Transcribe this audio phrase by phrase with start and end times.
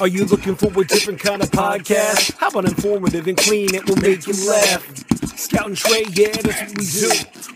[0.00, 2.36] Are you looking for a different kind of podcast?
[2.36, 3.74] How about informative and clean?
[3.74, 4.86] It will make you laugh.
[5.38, 7.55] Scout and Trey, yeah, that's what we do.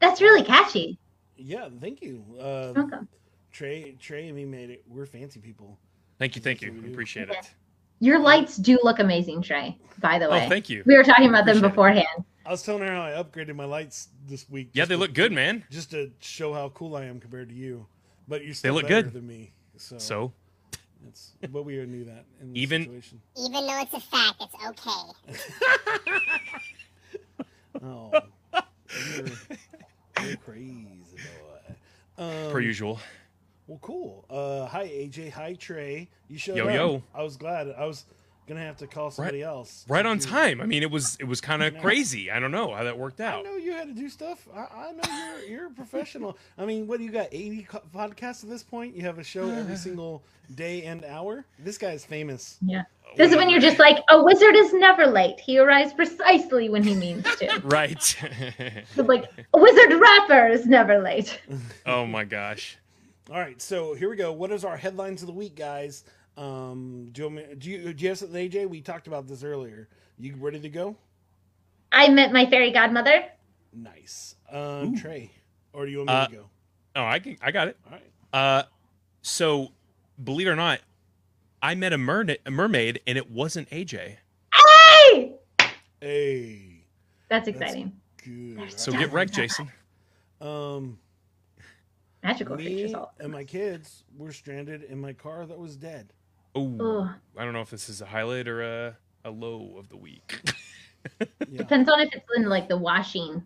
[0.00, 0.98] That's really catchy.
[1.36, 2.24] Yeah, thank you.
[2.38, 3.08] Uh, Welcome.
[3.52, 4.84] Trey, Trey, and me made it.
[4.88, 5.78] We're fancy people.
[6.18, 6.82] Thank you, thank you.
[6.84, 7.38] I appreciate Yeah.
[7.38, 7.50] it.
[8.00, 9.76] Your lights do look amazing, Trey.
[10.00, 10.82] By the way, Oh, thank you.
[10.86, 11.70] we were talking about them Appreciate it.
[11.70, 12.24] beforehand.
[12.46, 14.70] I was telling her how I upgraded my lights this week.
[14.72, 15.64] Yeah, they to- look good, man.
[15.70, 17.86] Just to show how cool I am compared to you,
[18.28, 19.12] but you're still look better good.
[19.12, 19.52] than me.
[19.76, 20.32] So, So,
[21.06, 22.24] it's, but we knew that.
[22.40, 23.20] In this Even- situation.
[23.36, 26.10] Even though it's a fact, it's okay.
[27.82, 28.10] Oh,
[29.16, 29.24] you're,
[30.44, 31.74] crazy boy.
[32.18, 33.00] Um, per usual.
[33.66, 34.24] Well, cool.
[34.28, 35.30] Uh, hi AJ.
[35.32, 36.08] Hi Trey.
[36.28, 36.74] You showed Yo, up.
[36.74, 37.02] yo.
[37.14, 37.68] I was glad.
[37.76, 38.04] I was
[38.50, 39.86] gonna have to call somebody else.
[39.88, 40.60] Right on do- time.
[40.60, 41.80] I mean, it was it was kind of Yeah.
[41.80, 42.30] crazy.
[42.30, 43.46] I don't know how that worked out.
[43.46, 44.46] I know you had to do stuff.
[44.54, 46.36] I, I know you're you're a professional.
[46.58, 47.28] I mean, what do you got?
[47.32, 48.94] Eighty co- podcasts at this point.
[48.94, 50.22] You have a show every single
[50.54, 51.46] day and hour.
[51.58, 52.58] This guy's famous.
[52.60, 52.82] Yeah.
[53.16, 55.40] This is when you're just like, a wizard is never late.
[55.40, 57.60] He arrives precisely when he means to.
[57.64, 58.00] Right.
[58.94, 61.40] So, like, a wizard rapper is never late.
[61.86, 62.76] oh my gosh.
[63.30, 64.32] All right, so here we go.
[64.32, 66.04] What is our headlines of the week, guys?
[66.36, 68.68] Um, do you, me- do you, do you have something, AJ?
[68.68, 69.88] We talked about this earlier.
[70.18, 70.96] You ready to go?
[71.92, 73.24] I met my fairy godmother.
[73.72, 74.36] Nice.
[74.50, 75.30] Um, Trey,
[75.72, 76.50] or do you want me Uh, to go?
[76.96, 77.76] Oh, I can, I got it.
[77.86, 78.02] All right.
[78.32, 78.62] Uh,
[79.22, 79.68] so
[80.22, 80.80] believe it or not,
[81.62, 84.16] I met a mermaid, a mermaid, and it wasn't AJ.
[84.54, 85.32] Hey!
[86.00, 86.84] Hey,
[87.28, 87.92] That's That's- exciting.
[88.24, 88.72] good.
[88.78, 89.70] So get wrecked, Jason.
[90.40, 90.98] Um,
[92.22, 93.14] Magical creatures me all.
[93.18, 96.12] and my kids were stranded in my car that was dead.
[96.54, 97.08] Oh,
[97.38, 100.40] I don't know if this is a highlight or a, a low of the week.
[101.50, 101.56] Yeah.
[101.56, 103.42] Depends on if it's in like the washing.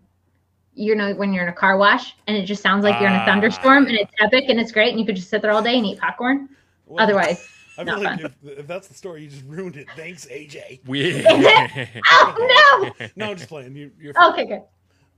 [0.75, 3.15] You know, when you're in a car wash and it just sounds like you're in
[3.15, 3.25] a Ah.
[3.27, 5.77] thunderstorm and it's epic and it's great and you could just sit there all day
[5.79, 6.49] and eat popcorn.
[6.87, 7.49] Well, Otherwise,
[7.79, 9.87] I feel not like if, if that's the story, you just ruined it.
[9.95, 10.81] Thanks, AJ.
[10.89, 11.25] we.
[11.25, 13.07] oh no!
[13.15, 13.77] No, I'm just playing.
[13.77, 14.33] You, you're fine.
[14.33, 14.63] Okay, good.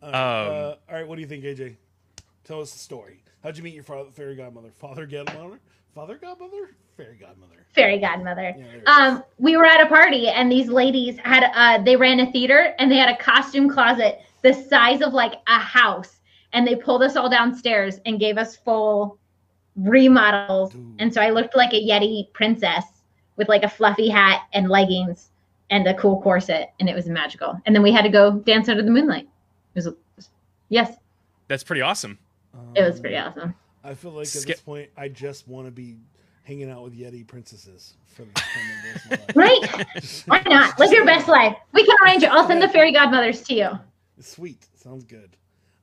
[0.03, 1.77] Uh, Um, uh, all right, what do you think, AJ?
[2.45, 3.23] Tell us the story.
[3.47, 4.73] How'd you meet your father, fairy godmother?
[4.77, 5.61] Father godmother?
[5.95, 6.75] Father godmother?
[6.97, 7.65] Fairy godmother.
[7.77, 8.57] Fairy godmother.
[8.59, 8.89] Yeah, there it is.
[8.89, 12.75] Um, we were at a party and these ladies had uh they ran a theater
[12.81, 16.17] and they had a costume closet the size of like a house
[16.55, 19.17] and they pulled us all downstairs and gave us full
[19.77, 20.97] remodels Dude.
[20.99, 22.85] and so I looked like a Yeti princess
[23.37, 25.31] with like a fluffy hat and leggings
[25.71, 28.69] and a cool corset and it was magical and then we had to go dance
[28.69, 29.29] under the moonlight.
[29.77, 29.95] It was
[30.69, 30.97] yes,
[31.47, 32.19] That's pretty awesome.
[32.75, 33.55] It was pretty Um, awesome.
[33.85, 35.97] I feel like at Skip- this point, I just want to be
[36.45, 39.37] hanging out with Yeti princesses for the time of this life.
[39.37, 40.27] Right?
[40.27, 40.79] Why not?
[40.79, 41.57] Live your best life.
[41.73, 42.31] We can arrange it.
[42.31, 43.69] I'll send the fairy godmothers to you.
[44.21, 44.67] Sweet.
[44.75, 45.37] Sounds good.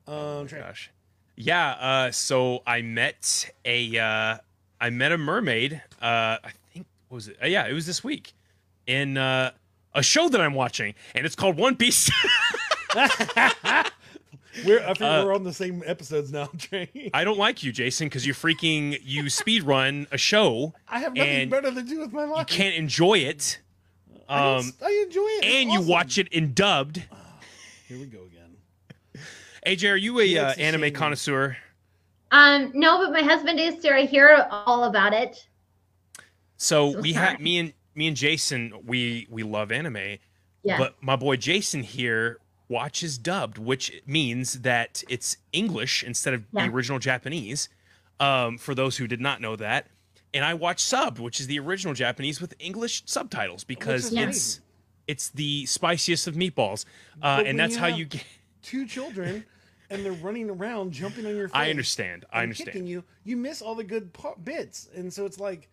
[0.06, 0.60] Oh Um, my Trey.
[0.60, 0.90] gosh.
[1.36, 1.70] Yeah.
[1.72, 4.36] Uh, so I met a uh,
[4.80, 5.80] I met a mermaid.
[6.00, 7.36] Uh, I think what was it?
[7.42, 8.34] Uh, yeah, it was this week
[8.86, 9.50] in uh,
[9.94, 12.10] a show that I'm watching, and it's called One Piece.
[14.64, 17.10] we're, I think Uh, we're on the same episodes now, Trey.
[17.12, 20.74] I don't like you, Jason, because you freaking you speed run a show.
[20.88, 22.46] I have nothing better to do with my life.
[22.50, 23.60] You can't enjoy it.
[24.28, 25.44] I, don't- Um, I enjoy it.
[25.44, 27.02] It's and you watch it in dubbed.
[27.88, 28.56] Here we go again.
[29.66, 31.56] AJ, are you a uh, anime shame connoisseur?
[32.30, 35.46] Um, no, but my husband is, so I hear all about it.
[36.56, 37.26] So So we sorry.
[37.26, 38.72] have me and me and Jason.
[38.86, 40.18] We we love anime.
[40.62, 40.78] Yeah.
[40.78, 42.38] But my boy Jason here
[42.74, 46.66] watches dubbed, which means that it's English instead of Yeah.
[46.66, 47.68] the original Japanese.
[48.20, 49.88] Um, for those who did not know that,
[50.32, 54.62] and I watch subbed, which is the original Japanese with English subtitles because it's amazing.
[55.08, 56.84] it's the spiciest of meatballs,
[57.22, 58.24] uh, and that's you how you get.
[58.62, 59.44] Two children,
[59.90, 61.56] and they're running around, jumping on your face.
[61.56, 62.24] I understand.
[62.32, 62.68] I understand.
[62.72, 65.68] Kicking you, you miss all the good pa- bits, and so it's like,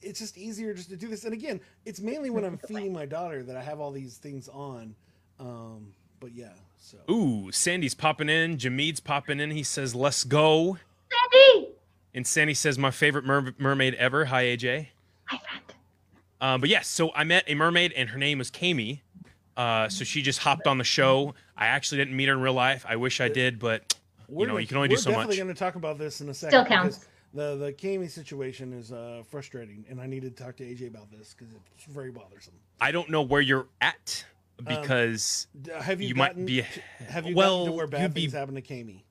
[0.00, 1.24] it's just easier just to do this.
[1.24, 4.48] And again, it's mainly when I'm feeding my daughter that I have all these things
[4.48, 4.94] on.
[5.38, 8.56] Um, but yeah, so Ooh, Sandy's popping in.
[8.56, 9.50] Jameed's popping in.
[9.50, 10.78] He says, "Let's go."
[11.32, 11.68] Sandy,
[12.14, 14.88] And Sandy says, "My favorite mer- mermaid ever." Hi, AJ.
[15.30, 15.62] my friend.
[16.40, 19.00] Um, but yes, so I met a mermaid, and her name was Camie.
[19.56, 21.34] Uh, so she just hopped on the show.
[21.56, 22.86] I actually didn't meet her in real life.
[22.88, 23.94] I wish I did, but
[24.28, 26.28] we're know, you can only do we're so definitely going to talk about this in
[26.28, 26.50] a second.
[26.50, 26.98] Still counts.
[26.98, 30.88] because the the Camie situation is uh, frustrating, and I need to talk to AJ
[30.88, 32.54] about this because it's very bothersome.
[32.80, 34.24] I don't know where you're at
[34.64, 36.64] because D- Have you, You might be-
[37.08, 39.02] have you well, gotten to where bad you'd be- things happen to Camie?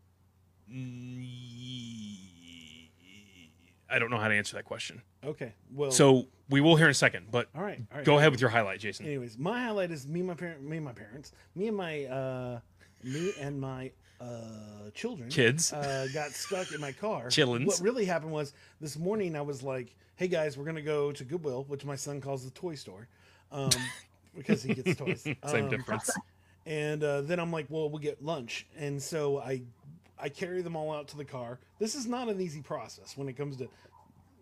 [3.89, 5.01] I don't know how to answer that question.
[5.23, 8.05] Okay, well, So we will hear in a second, but all right, all right.
[8.05, 9.05] go ahead with your highlight, Jason.
[9.05, 12.05] Anyways, my highlight is me, and my parent, me, and my parents, me and my,
[12.05, 12.59] uh,
[13.03, 15.73] me and my uh, children, Kids.
[15.73, 17.25] uh, got stuck in my car.
[17.29, 17.65] Chillins.
[17.65, 21.23] What really happened was this morning I was like, "Hey guys, we're gonna go to
[21.25, 23.07] Goodwill, which my son calls the toy store,
[23.51, 23.69] um,
[24.35, 25.21] because he gets toys.
[25.45, 26.09] Same Um, difference.
[26.65, 28.67] And uh, then I'm like, well, we'll get lunch.
[28.77, 29.63] And so I,
[30.19, 31.59] I carry them all out to the car.
[31.79, 33.67] This is not an easy process when it comes to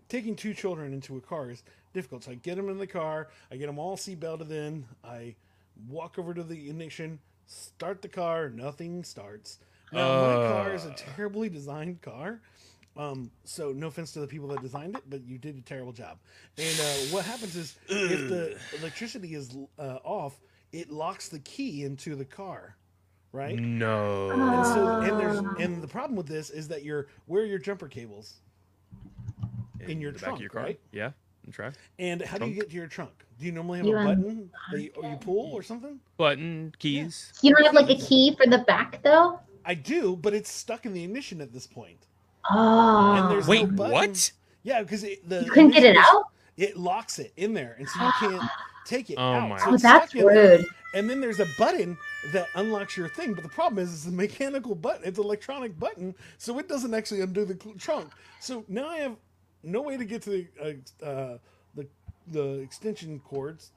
[0.10, 1.64] taking two children into a car is
[1.94, 2.24] difficult.
[2.26, 3.30] So I get them in the car.
[3.52, 4.86] I get them all seat belted in.
[5.04, 5.36] I
[5.88, 8.50] walk over to the ignition, start the car.
[8.50, 9.60] Nothing starts.
[9.94, 10.96] Now my car is a Uh.
[11.16, 12.42] terribly designed car.
[13.00, 15.94] Um, so no offense to the people that designed it, but you did a terrible
[15.94, 16.18] job.
[16.57, 20.38] And uh, what happens is if the electricity is uh, off,
[20.74, 22.75] it locks the key into the car,
[23.31, 23.57] right?
[23.57, 24.31] No.
[24.31, 27.57] And so, and there's and the problem with this is that you're where are your
[27.57, 28.42] jumper cables?
[29.88, 30.63] in your the back trunk, of your car.
[30.63, 30.80] right?
[30.92, 31.12] Yeah.
[31.45, 31.72] And try.
[32.00, 33.25] And how do you get to your trunk?
[33.40, 36.00] Do you normally have You, a button that you, or you pull or something?
[36.18, 37.31] Button, keys.
[37.42, 39.40] You don't have like a key for the back though?
[39.66, 42.07] I do, but it's stuck in the ignition at this point.
[42.50, 43.14] Oh.
[43.16, 44.32] And there's Wait, no what?
[44.64, 46.26] Yeah, because the you couldn't get it ignition out?
[46.58, 48.44] It locks it in there, and so you can't
[48.86, 49.50] take it Oh out.
[49.50, 50.58] my So Oh, it's that's stuck there.
[50.58, 50.66] rude.
[50.94, 51.98] And then there's a button
[52.34, 55.04] that unlocks your thing, but the problem is it's a mechanical button.
[55.06, 58.12] It's an electronic button, so it doesn't actually undo the trunk.
[58.40, 59.16] So now I have
[59.64, 60.48] no way to get to the
[61.04, 61.38] uh, uh,
[61.76, 61.88] the
[62.28, 63.72] the extension cords,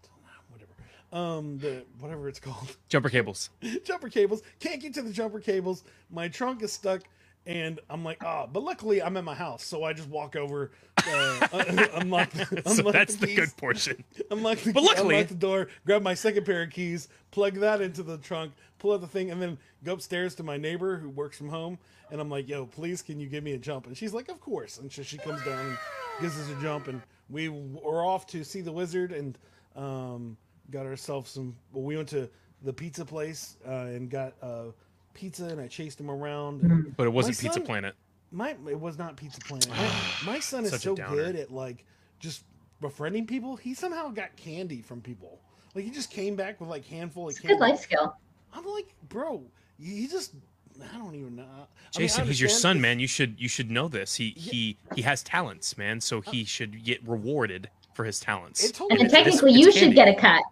[0.49, 0.73] whatever,
[1.12, 3.50] um, the whatever it's called, Jumper cables.
[3.85, 4.43] jumper cables.
[4.61, 5.85] Can't get to the jumper cables.
[6.11, 7.03] My trunk is stuck.
[7.46, 10.70] And I'm like, ah, but luckily I'm at my house, so I just walk over,
[11.06, 12.30] uh, unlock,
[12.64, 14.04] unlock so that's the keys, good portion.
[14.30, 17.80] unlock the, But luckily- unlock the door, grab my second pair of keys, plug that
[17.80, 21.08] into the trunk, pull out the thing, and then go upstairs to my neighbor who
[21.08, 21.78] works from home.
[22.10, 23.86] And I'm like, yo, please, can you give me a jump?
[23.86, 24.78] And she's like, of course.
[24.78, 25.78] And so she comes down and
[26.20, 26.88] gives us a jump.
[26.88, 27.00] And
[27.30, 29.38] we were off to see the wizard and
[29.74, 30.36] um,
[30.70, 31.56] got ourselves some.
[31.72, 32.28] Well, we went to
[32.62, 34.64] the pizza place uh, and got uh,
[35.14, 36.62] pizza, and I chased him around.
[36.62, 37.94] And But it wasn't Pizza son- Planet.
[38.31, 39.69] my it was not Pizza Planet.
[39.69, 41.17] My, ah, my son is Such a so downer.
[41.17, 41.85] good at like
[42.20, 42.44] just
[42.81, 43.56] befriending people.
[43.56, 45.41] He somehow got candy from people.
[45.75, 47.55] Like he just came back with like handful of It's a candy.
[47.56, 48.17] good life skill.
[48.55, 49.43] I'm like, bro,
[49.79, 50.35] he just
[50.93, 51.43] I don't even know.
[51.43, 51.67] I mean,
[51.97, 53.00] I Jason, he's your understand son, it's- man.
[53.00, 54.14] You should you should know this.
[54.14, 56.00] He he he has talents, man.
[56.00, 58.64] So he uh, should get rewarded for his talents.
[58.64, 59.12] It totally And is.
[59.12, 59.79] technically, it's you candy.
[59.81, 60.43] should get a cut.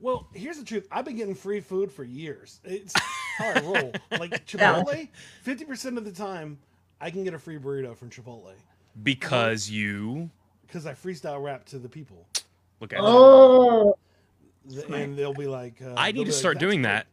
[0.00, 0.86] Well, here's the truth.
[0.90, 2.60] I've been getting free food for years.
[2.64, 2.92] It's
[3.36, 3.92] how I roll.
[4.18, 4.86] Like Valid.
[4.86, 5.08] Chipotle,
[5.42, 6.58] fifty percent of the time,
[7.00, 8.52] I can get a free burrito from Chipotle
[9.02, 10.30] because you
[10.66, 12.26] because I freestyle rap to the people,
[12.80, 13.02] look at it.
[13.04, 13.96] Oh,
[14.66, 17.06] The- and they'll be like, uh, I need to start "That's doing great." that.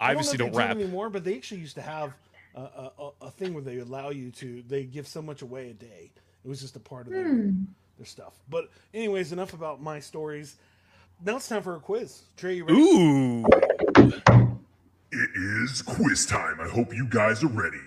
[0.00, 0.76] I Obviously, don't, don't, they rap.
[0.76, 2.14] do anymore, but they actually used to have
[2.54, 4.62] a, a, a- a thing where they allow you to.
[4.68, 6.10] They give so much away a day.
[6.44, 7.64] It was just a part of their, Hmm.
[7.98, 8.32] their stuff.
[8.48, 10.56] But anyways, enough about my stories.
[11.22, 12.22] Now it's time for a quiz.
[12.38, 12.80] Trey, you ready?
[12.80, 13.44] Ooh,
[15.12, 16.60] It is quiz time.
[16.60, 17.78] I hope you guys are ready.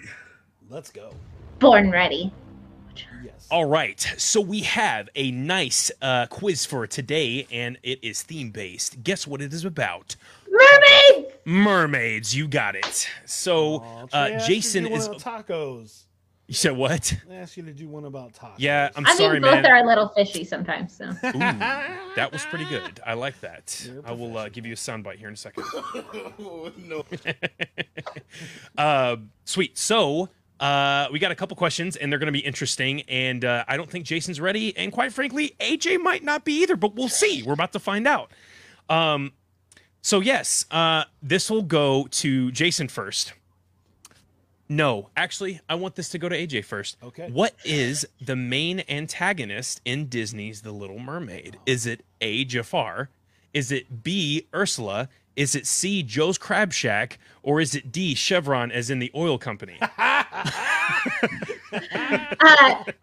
[0.69, 1.13] Let's go.
[1.59, 2.33] born ready.
[3.23, 3.47] Yes.
[3.49, 3.99] all right.
[4.17, 9.01] So we have a nice uh, quiz for today, and it is theme based.
[9.03, 10.15] Guess what it is about?
[10.49, 11.33] Mermaids.
[11.45, 12.35] Mermaids.
[12.35, 13.07] You got it.
[13.25, 15.07] So Aw, uh, asked you to Jason is.
[15.07, 16.03] tacos.
[16.47, 17.13] You said what?
[17.31, 18.55] I asked you to do one about tacos.
[18.57, 19.65] Yeah, I'm I sorry, mean, both man.
[19.65, 20.95] are a little fishy sometimes.
[20.95, 22.99] So Ooh, that was pretty good.
[23.05, 23.81] I like that.
[23.87, 25.63] You're a I will uh, give you a soundbite here in a second.
[25.73, 27.05] Oh, no.
[28.77, 29.77] Uh, sweet.
[29.77, 30.27] So
[30.59, 33.01] uh, we got a couple questions, and they're going to be interesting.
[33.03, 36.75] And uh, I don't think Jason's ready, and quite frankly, AJ might not be either.
[36.75, 37.43] But we'll see.
[37.43, 38.31] We're about to find out.
[38.89, 39.31] Um,
[40.01, 43.33] so yes, uh, this will go to Jason first.
[44.75, 46.97] No, actually, I want this to go to AJ first.
[47.03, 47.29] Okay.
[47.29, 51.59] What is the main antagonist in Disney's The Little Mermaid?
[51.67, 52.43] Is it A.
[52.43, 53.09] Jafar?
[53.53, 54.47] Is it B.
[54.51, 55.09] Ursula?
[55.35, 56.01] Is it C.
[56.01, 57.19] Joe's Crab Shack?
[57.43, 58.15] Or is it D.
[58.15, 59.77] Chevron, as in the oil company?
[59.99, 60.33] uh,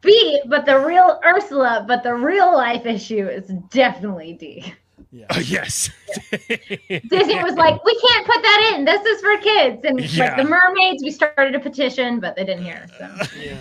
[0.01, 4.75] B, but the real Ursula, but the real life issue is definitely D.
[5.13, 5.27] Yeah.
[5.31, 5.91] Uh, yes.
[6.31, 8.85] Disney was like, we can't put that in.
[8.85, 9.81] This is for kids.
[9.85, 10.25] And Yeah.
[10.25, 12.87] like the mermaids, we started a petition, but they didn't hear.
[12.99, 13.57] So Yeah.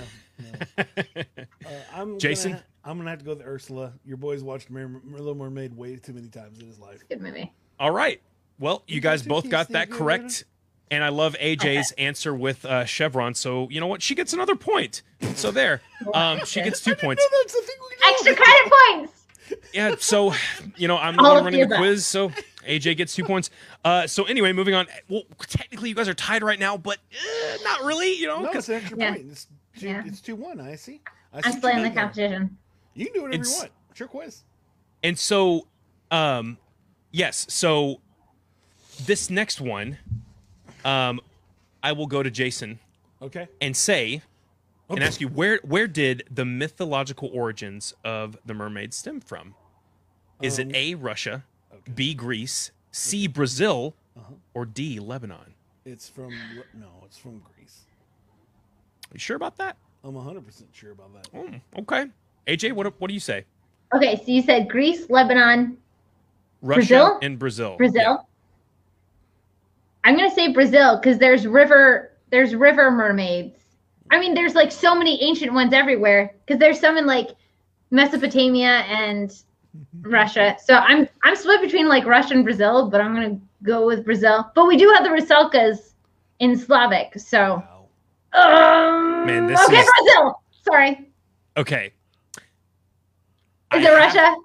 [0.78, 0.84] yeah.
[1.66, 2.52] Uh, I'm Jason?
[2.54, 3.94] Gonna, I'm gonna have to go with Ursula.
[4.06, 7.04] Your boy's watched Mer- Little Mermaid way too many times in his life.
[7.10, 7.52] good movie.
[7.80, 8.22] All right.
[8.58, 9.98] Well, you You guys guys both got that good.
[10.00, 10.46] correct.
[10.90, 13.36] and I love AJ's answer with uh, Chevron.
[13.36, 14.02] So you know what?
[14.02, 15.04] She gets another point.
[15.36, 15.82] So there,
[16.14, 17.24] um, she gets two points.
[17.32, 18.12] No, that's the thing we do.
[18.12, 19.14] Extra credit points.
[19.74, 19.96] Yeah.
[20.00, 20.34] So
[20.78, 22.06] you know, I'm the one running the the quiz.
[22.06, 22.30] So
[22.68, 23.50] AJ gets two points.
[23.86, 24.88] Uh, so anyway, moving on.
[25.10, 28.14] Well, technically, you guys are tied right now, but uh, not really.
[28.14, 29.12] You know, No, 'cause- it's an extra Yeah.
[29.14, 29.28] point.
[29.32, 30.04] It's two, Yeah.
[30.06, 30.60] it's two one.
[30.60, 31.02] I see.
[31.34, 32.04] I I'm see what you playing the did there.
[32.04, 32.58] competition.
[32.96, 33.72] You can do whatever It's- you want.
[33.92, 34.44] It's your quiz.
[35.04, 35.68] And so,
[36.12, 36.58] um,
[37.12, 37.46] yes.
[37.50, 38.02] So
[39.06, 39.98] this next one,
[40.84, 41.22] um,
[41.84, 42.80] I will go to Jason
[43.22, 43.48] Okay.
[43.62, 44.22] and say
[44.90, 45.06] and Okay.
[45.08, 49.56] ask you where where did the mythological origins of the mermaid stem from?
[50.42, 51.92] Is Um, it A Russia, okay.
[51.94, 54.34] B Greece, C Brazil, Uh-huh.
[54.54, 55.54] or D Lebanon?
[55.86, 57.86] It's from no, it's from Greece.
[59.12, 59.78] Are you sure about that?
[60.04, 61.28] I'm 100 percent sure about that.
[61.34, 62.10] Oh, okay.
[62.48, 63.46] AJ, what what do you say?
[63.94, 65.78] Okay, so you said Greece, Lebanon,
[66.62, 67.20] Russia Brazil?
[67.22, 67.76] and Brazil.
[67.78, 68.02] Brazil.
[68.02, 68.18] Yeah.
[70.04, 73.56] I'm gonna say Brazil because there's river there's river mermaids.
[74.12, 77.30] I mean, there's like so many ancient ones everywhere because there's some in like
[77.92, 79.32] Mesopotamia and
[80.02, 80.58] Russia.
[80.64, 84.52] So I'm I'm split between like Russia and Brazil, but I'm gonna go with Brazil.
[84.56, 85.94] But we do have the Rusalkas
[86.40, 87.64] in Slavic, so
[88.34, 89.22] Wow.
[89.22, 90.42] um, Man, this okay, is- Brazil.
[90.64, 91.08] Sorry,
[91.58, 91.92] Okay.
[92.38, 92.42] is
[93.72, 94.36] I it have- Russia?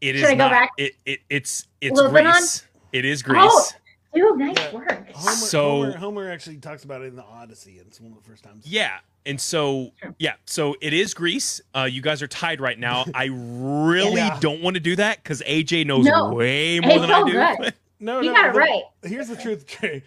[0.00, 0.50] It is Should I go not.
[0.50, 0.70] back?
[0.78, 2.32] It, it it's it's Lebanon?
[2.32, 2.66] Greece.
[2.92, 3.38] It is Greece.
[3.44, 3.70] Oh.
[4.12, 4.72] Dude, nice Yeah.
[4.72, 5.10] work.
[5.12, 8.22] Homer, So- Homer, Homer actually talks about it in the Odyssey, and it's one of
[8.22, 8.66] the first times.
[8.66, 8.98] Yeah.
[9.26, 10.14] And so, Sure.
[10.18, 11.60] yeah, so it is Greece.
[11.76, 13.04] Uh, you guys are tied right now.
[13.14, 14.38] I really Yeah.
[14.40, 16.32] don't want to do that because AJ knows No.
[16.32, 17.24] way more It's than so I
[17.56, 17.62] do.
[17.64, 17.74] good.
[18.02, 18.82] No, You no, got no, it the- right.
[19.04, 20.02] Here's the truth, Trey.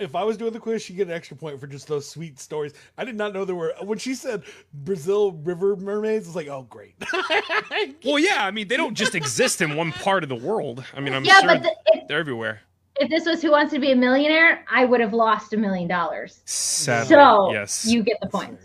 [0.00, 2.38] If I was doing the quiz, she'd get an extra point for just those sweet
[2.40, 2.72] stories.
[2.96, 3.74] I did not know there were.
[3.82, 6.94] When she said Brazil river mermaids, it's like, oh, great.
[8.04, 10.84] well, yeah, I mean, they don't just exist in one part of the world.
[10.94, 12.60] I mean, I'm yeah, sure but the, if, they're everywhere.
[12.98, 15.88] If this was Who Wants to Be a Millionaire, I would have lost a million
[15.88, 16.40] dollars.
[16.44, 17.86] Sadly, So yes.
[17.86, 18.58] you get the point.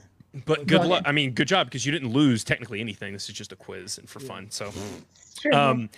[0.45, 1.03] but good luck.
[1.05, 3.13] I mean, good job because you didn't lose technically anything.
[3.13, 4.49] This is just a quiz and for fun.
[4.49, 4.71] So,
[5.15, 5.89] It's um,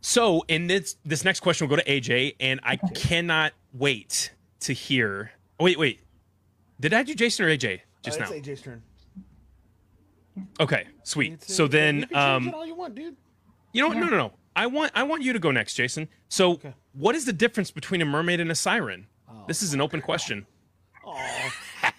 [0.00, 4.72] so in this this next question, we'll go to AJ, and I cannot wait to
[4.72, 5.32] hear.
[5.58, 6.00] Oh, wait, wait.
[6.80, 8.30] Did I do Jason or AJ just uh, now?
[8.30, 8.82] AJ's turn.
[10.60, 11.32] Okay, sweet.
[11.32, 13.16] It's, So you then, can um, it all you want, dude.
[13.72, 13.96] you know what?
[13.96, 14.32] No, no, no.
[14.56, 16.08] I want I want you to go next, Jason.
[16.28, 16.74] So, Okay.
[16.92, 19.06] what is the difference between a mermaid and a siren?
[19.28, 19.44] Oh.
[19.46, 20.46] This is an open question.
[21.06, 21.54] Aw.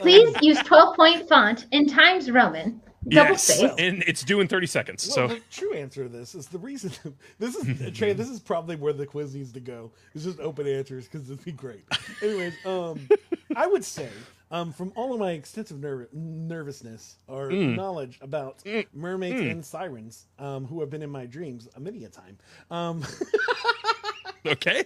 [0.00, 3.70] Please use 12 point font in Times Roman, double yes, space.
[3.78, 5.06] and it's due in thirty seconds.
[5.06, 6.90] Well, so, the true answer to this is the reason.
[7.38, 8.12] This is Trey.
[8.12, 9.92] This is probably where the quiz needs to go.
[10.14, 11.84] It's just open answers because it'd be great.
[12.22, 13.08] Anyways, um,
[13.54, 14.08] I would say,
[14.52, 17.74] um, from all of my extensive nerv- nervousness or Mm.
[17.74, 18.62] knowledge about
[18.94, 22.38] mermaids and sirens, um, who have been in my dreams a many a time,
[22.70, 23.02] um,
[24.46, 24.84] okay.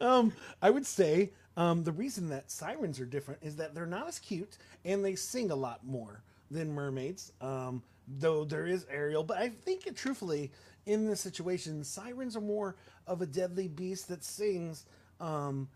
[0.00, 4.08] um, I would say um, the reason that sirens are different is that they're not
[4.08, 7.32] as cute and they sing a lot more than mermaids.
[7.40, 10.52] Um, though there is Ariel, but I think it, truthfully,
[10.86, 12.76] in this situation, sirens are more
[13.06, 14.84] of a deadly beast that sings
[15.20, 15.68] um,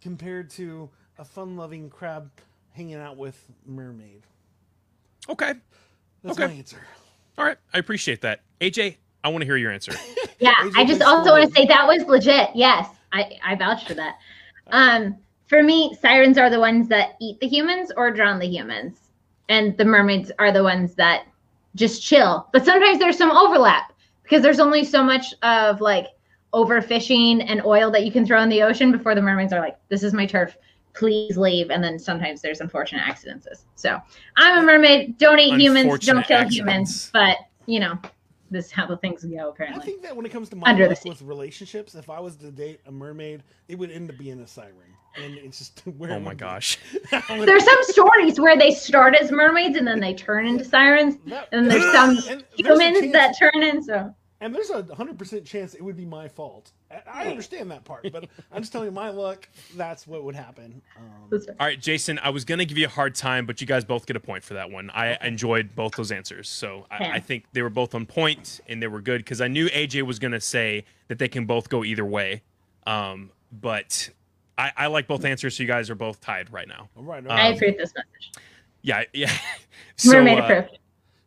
[0.00, 0.88] compared to
[1.18, 2.30] a fun-loving crab
[2.74, 4.22] hanging out with mermaid.
[5.28, 5.54] Okay.
[6.22, 6.46] That's Okay.
[6.52, 6.78] my answer.
[7.36, 7.58] All right.
[7.74, 8.40] I appreciate that.
[8.60, 9.92] AJ, I want to hear your answer.
[10.40, 12.50] Yeah, Asian I just food also want to say that was legit.
[12.54, 14.18] Yes, I, I vouch for that.
[14.68, 15.16] Um,
[15.48, 19.00] for me, sirens are the ones that eat the humans or drown the humans,
[19.48, 21.24] and the mermaids are the ones that
[21.74, 22.46] just chill.
[22.52, 26.06] But sometimes there's some overlap because there's only so much of like
[26.54, 29.76] overfishing and oil that you can throw in the ocean before the mermaids are like,
[29.88, 30.56] "This is my turf."
[30.98, 33.46] Please leave, and then sometimes there's unfortunate accidents.
[33.76, 34.00] So
[34.36, 35.16] I'm a mermaid.
[35.18, 36.04] Don't eat humans.
[36.04, 36.56] Don't kill accidents.
[36.56, 37.10] humans.
[37.12, 37.36] But
[37.66, 37.98] you know,
[38.50, 39.50] this is how the things go.
[39.50, 41.08] Apparently, I think that when it comes to my Under the luck sea.
[41.10, 44.46] with relationships, if I was to date a mermaid, it would end up being a
[44.46, 44.72] siren,
[45.16, 46.10] and it's just where.
[46.12, 46.78] Oh my gosh.
[47.28, 51.48] there's some stories where they start as mermaids and then they turn into sirens, That-
[51.52, 53.82] and there's some And humans chance- that turn in.
[53.84, 56.70] So And there's a hundred percent chance it would be my fault.
[56.92, 59.48] I- I understand that part, but I'm just telling you, my luck.
[59.74, 60.80] That's what would happen.
[60.96, 61.28] Um.
[61.32, 63.84] All right, Jason, I was going to give you a hard time, but you guys
[63.84, 64.90] both get a point for that one.
[64.90, 66.48] I enjoyed both those answers.
[66.48, 69.48] So I, I think they were both on point and they were good because I
[69.48, 72.42] knew AJ was going to say that they can both go either way.
[72.86, 73.30] Um,
[73.60, 74.08] but
[74.56, 76.88] I, I like both answers, so you guys are both tied right now.
[76.96, 77.56] all right, all Um, I right.
[77.56, 78.32] approve this message.
[78.82, 79.32] Yeah, yeah.
[79.96, 80.78] So, Mermaid uh, approved.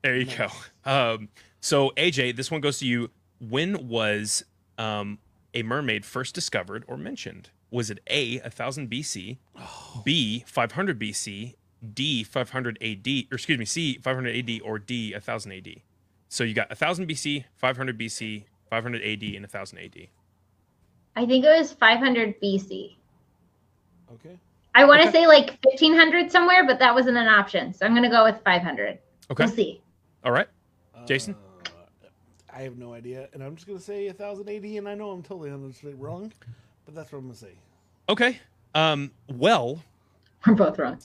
[0.01, 0.47] There you go.
[0.85, 1.27] Um,
[1.61, 3.09] so AJ, this one goes to you.
[3.39, 4.43] When was
[4.77, 5.19] um,
[5.53, 7.49] a mermaid first discovered or mentioned?
[7.71, 9.37] Was it A, 1000 BC,
[10.03, 11.55] B, 500 BC,
[11.93, 15.67] D, 500 AD, or excuse me, C, 500 AD, or D, 1000 AD?
[16.27, 20.07] So you got 1000 BC, 500 BC, 500 AD, and 1000 AD.
[21.15, 22.95] I think it was 500 BC.
[24.13, 24.37] Okay.
[24.75, 25.19] I want to Okay.
[25.19, 27.73] say like 1500 somewhere, but that wasn't an option.
[27.73, 28.99] So I'm going to go with 500.
[29.31, 29.43] Okay.
[29.45, 29.81] We'll see.
[30.23, 30.47] All right.
[31.05, 31.33] Jason?
[31.33, 31.50] Uh,
[32.53, 35.51] I have no idea, and I'm just gonna say 1080, and I know I'm totally
[35.51, 36.31] honestly wrong,
[36.85, 37.53] but that's what I'm gonna say.
[38.09, 38.39] Okay.
[38.75, 39.11] Um.
[39.29, 39.83] Well.
[40.45, 40.97] We're both wrong.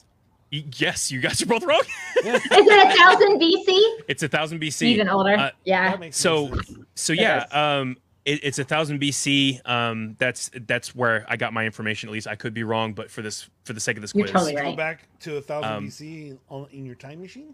[0.51, 1.81] y- Yes, you guys are both wrong.
[2.17, 4.03] Is it a thousand BC?
[4.07, 4.83] it's a thousand BC.
[4.87, 5.37] Even older.
[5.37, 5.97] Uh, yeah.
[6.11, 6.51] So-
[6.95, 7.53] So yeah, is.
[7.53, 9.61] um, it, it's a thousand BC.
[9.69, 12.09] Um, that's that's where I got my information.
[12.09, 14.27] At least I could be wrong, but for this for the sake of this You're
[14.27, 17.53] quiz, totally Go back to 1000 Um, BC on, in your time machine.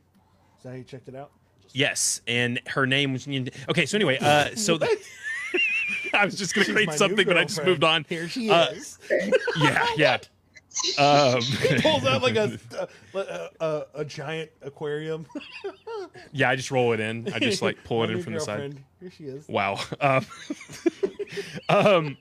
[0.57, 1.31] Is that how you checked it out?
[1.73, 3.27] Just- yes, and her name was
[3.69, 3.85] okay.
[3.85, 4.87] So anyway, uh, so the,
[6.13, 8.05] I was just gonna She's create something, but I just moved on.
[8.07, 8.97] Here she Uh, is.
[9.57, 10.17] Yeah, yeah.
[10.97, 11.39] Um,
[11.81, 12.57] Pulls out like a
[13.13, 15.27] a, a, a giant aquarium.
[16.31, 17.31] yeah, I just roll it in.
[17.31, 18.77] I just like pull it in new from the side.
[18.99, 19.47] Here she is.
[19.47, 19.79] Wow.
[20.01, 20.25] Um,
[21.69, 22.17] um,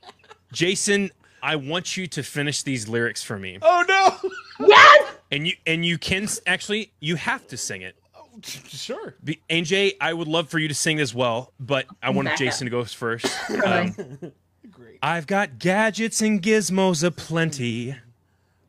[0.52, 1.10] Jason,
[1.42, 4.66] I want you to finish these lyrics for me, Oh no!
[4.68, 5.12] Yes.
[5.30, 7.96] and you and you can actually you have to sing it.
[8.44, 9.14] Sure.
[9.22, 12.38] Be, AJ, I would love for you to sing as well, but I want Back.
[12.38, 13.26] Jason to go first.
[13.64, 13.94] Um,
[14.70, 14.98] Great.
[15.02, 17.96] I've got gadgets and gizmos aplenty.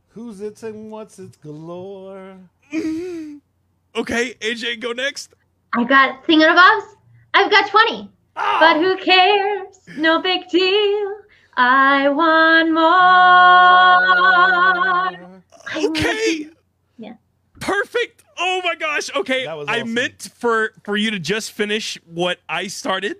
[0.10, 2.38] Who's it and what's it galore?
[3.96, 5.36] Okay, AJ, go next.
[5.76, 6.84] I got thinking of us.
[7.36, 8.10] I've got 20.
[8.34, 9.78] But who cares?
[9.98, 11.18] No big deal.
[11.56, 12.72] I want
[15.76, 15.90] more.
[15.90, 16.50] Okay.
[16.98, 17.14] Yeah.
[17.60, 18.23] Perfect.
[18.38, 19.10] Oh my gosh.
[19.16, 19.46] Okay.
[19.46, 23.18] That was I meant for for you to just finish what I started,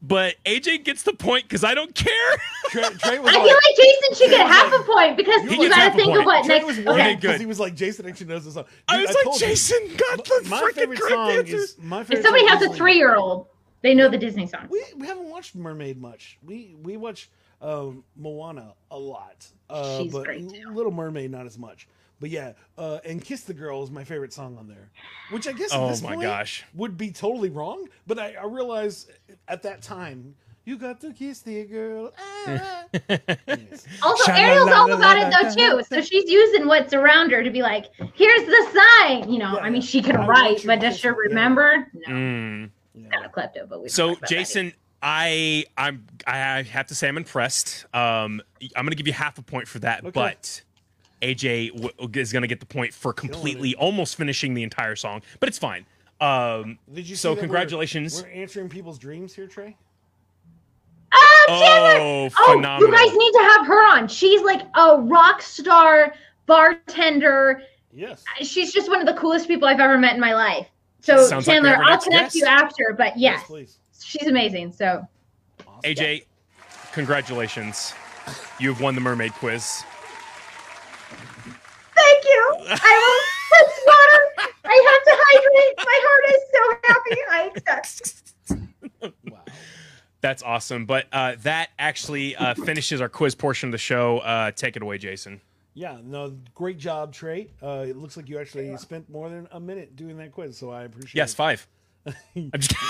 [0.00, 2.10] but AJ gets the point because I don't care.
[2.70, 5.62] Trey, Trey was I feel like, like Jason should get half a point because He
[5.62, 6.20] you gotta think point.
[6.20, 6.66] of what Trey next.
[6.66, 7.14] was Okay.
[7.16, 7.40] because good.
[7.40, 8.64] he was like, Jason actually knows this song.
[8.88, 9.46] I Dude, was like, told you.
[9.48, 11.56] Jason got the My freaking favorite correct song answer.
[11.56, 12.18] is my favorite.
[12.18, 13.46] If somebody song has a three year old,
[13.82, 14.66] they know the Disney song.
[14.70, 16.38] We we haven't watched Mermaid much.
[16.44, 17.28] We we watch
[17.60, 19.46] um, Moana a lot.
[19.68, 20.70] Uh, She's but great, too.
[20.72, 21.86] Little Mermaid not as much.
[22.22, 24.92] But yeah, uh, and Kiss the Girl is my favorite song on there,
[25.32, 26.64] which I guess at Oh this my point gosh.
[26.72, 27.88] would be totally wrong.
[28.06, 29.08] But I, I realize
[29.48, 32.12] at that time you got to kiss the girl.
[32.16, 32.84] Ah.
[33.48, 33.88] Anyways.
[34.02, 34.30] Also.
[34.32, 35.82] Ariel's all about it though too.
[35.82, 39.64] So she's using what's around her to be like, "Here's the sign." You know, Yeah,
[39.64, 41.28] I mean, she can I write, but does she me, yeah.
[41.28, 41.88] remember?
[42.06, 42.70] No, Mm.
[42.94, 43.08] Yeah.
[43.10, 43.88] kind of klepto, but we.
[43.88, 47.84] So talk that Jason, I I'm I have to say I'm impressed.
[47.92, 48.40] Um,
[48.76, 50.10] I'm gonna give you half a point for that, Okay.
[50.12, 50.62] but
[51.22, 55.48] AJ w- is gonna get the point for completely almost finishing the entire song, but
[55.48, 55.86] it's fine.
[56.20, 57.16] Um, Did you?
[57.16, 58.22] So see that we're- congratulations.
[58.22, 59.76] We're, answering people's dreams here, Trey.
[61.14, 62.00] Oh, Chandler!
[62.00, 62.88] oh, Oh, phenomenal!
[62.90, 64.08] you guys need to have her on.
[64.08, 66.14] She's like a rock star
[66.46, 67.62] bartender.
[67.92, 68.24] Yes.
[68.40, 70.66] She's just one of the coolest people I've ever met in my life.
[71.00, 72.36] So Sounds Chandler, our I'll connect guest.
[72.36, 72.94] you after.
[72.96, 73.76] But yes, please.
[74.02, 74.72] she's amazing.
[74.72, 75.06] So
[75.66, 75.80] Awesome.
[75.82, 76.24] AJ,
[76.92, 77.92] congratulations!
[78.60, 79.82] You have won the mermaid quiz.
[82.32, 82.76] Thank you.
[82.86, 83.20] I will
[83.58, 84.22] touch water.
[84.64, 85.76] I have to hydrate.
[85.78, 87.20] My heart is so happy.
[87.30, 88.22] I accept.
[89.30, 89.44] Wow.
[90.20, 90.86] That's awesome.
[90.86, 94.18] But uh, that actually uh, finishes our quiz portion of the show.
[94.18, 95.40] Uh, take it away, Jason.
[95.74, 97.48] Yeah, no, great job, Trey.
[97.62, 100.70] Uh, it looks like you actually spent more than a minute doing that quiz, so
[100.70, 101.36] I appreciate Yes, it.
[101.36, 101.66] five.
[102.36, 102.74] I'm just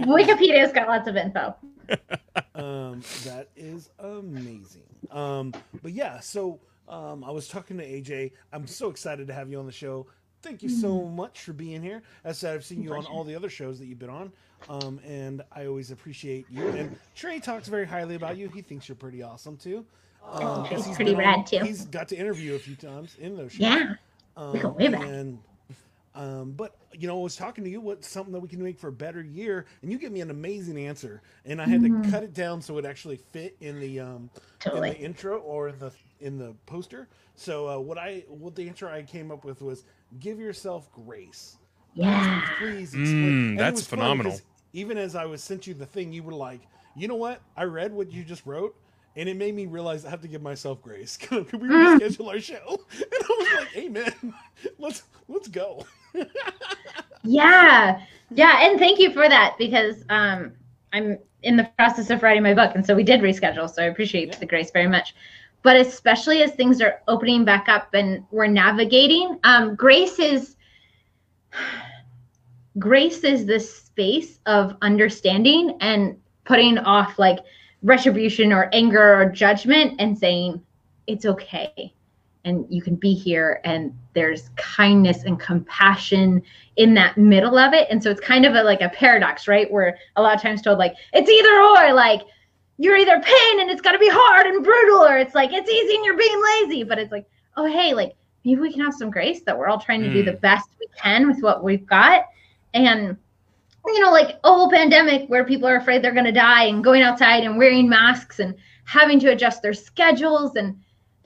[0.00, 1.54] Wikipedia's got lots of info.
[2.54, 4.82] Um, that is amazing.
[5.10, 8.32] Um, but yeah, so um, I was talking to AJ.
[8.52, 10.06] I'm so excited to have you on the show.
[10.42, 12.02] Thank you so much for being here.
[12.24, 14.30] As I said, I've seen you on all the other shows that you've been on,
[14.68, 16.68] um, and I always appreciate you.
[16.68, 18.48] And Trey talks very highly about you.
[18.50, 19.86] He thinks you're pretty awesome too.
[20.22, 21.58] Um, 'cause Trey's he's pretty been on- rad, too.
[21.60, 23.60] He's got to interview you a few times in those shows.
[23.60, 23.94] Yeah.
[24.36, 25.02] Um, We go way back.
[25.04, 25.38] And,
[26.14, 27.80] um, but you know, I was talking to you.
[27.80, 29.64] What's something that we can make for a better year?
[29.82, 32.02] And you give me an amazing answer, and I had Mm-hmm.
[32.02, 34.30] to cut it down so it actually fit in the um,
[34.66, 37.08] in the intro or the in the poster.
[37.34, 39.84] So uh, what I what the answer I came up with was
[40.18, 41.58] give yourself grace.
[41.94, 42.42] Yeah.
[42.52, 43.34] Please Mm, explain.
[43.56, 44.18] And that's was funny phenomenal.
[44.18, 47.42] 'cause Even as I was sent you the thing, you were like, you know what?
[47.56, 48.76] I read what you just wrote.
[49.16, 51.16] And it made me realize I have to give myself grace.
[51.20, 52.80] Could we reschedule our show?
[52.92, 54.34] And I was like, "Amen.
[54.78, 55.84] Let's let's go."
[57.22, 58.00] Yeah.
[58.30, 58.66] Yeah.
[58.66, 60.52] And thank you for that because um,
[60.92, 62.72] I'm in the process of writing my book.
[62.74, 63.68] And so we did reschedule.
[63.68, 64.38] So I appreciate Yeah.
[64.38, 65.14] the grace very much.
[65.64, 70.54] But especially as things are opening back up and we're navigating, um, grace is
[72.78, 77.38] grace is this space of understanding and putting off like
[77.82, 80.60] retribution or anger or judgment and saying
[81.06, 81.94] it's okay.
[82.44, 83.60] And you can be here.
[83.64, 86.42] And there's kindness and compassion
[86.76, 87.88] in that middle of it.
[87.90, 89.70] And so it's kind of a, like a paradox right?
[89.70, 92.20] Where a lot of times told like it's either or like
[92.78, 95.70] you're either pain and it's got to be hard and brutal, or it's like it's
[95.70, 96.82] easy and you're being lazy.
[96.84, 99.80] But it's like, oh hey, like maybe we can have some grace that we're all
[99.80, 100.26] trying to do Mm.
[100.26, 102.26] the best we can with what we've got,
[102.74, 103.16] and
[103.86, 106.82] you know, like a whole pandemic where people are afraid they're going to die and
[106.82, 110.74] going outside and wearing masks and having to adjust their schedules and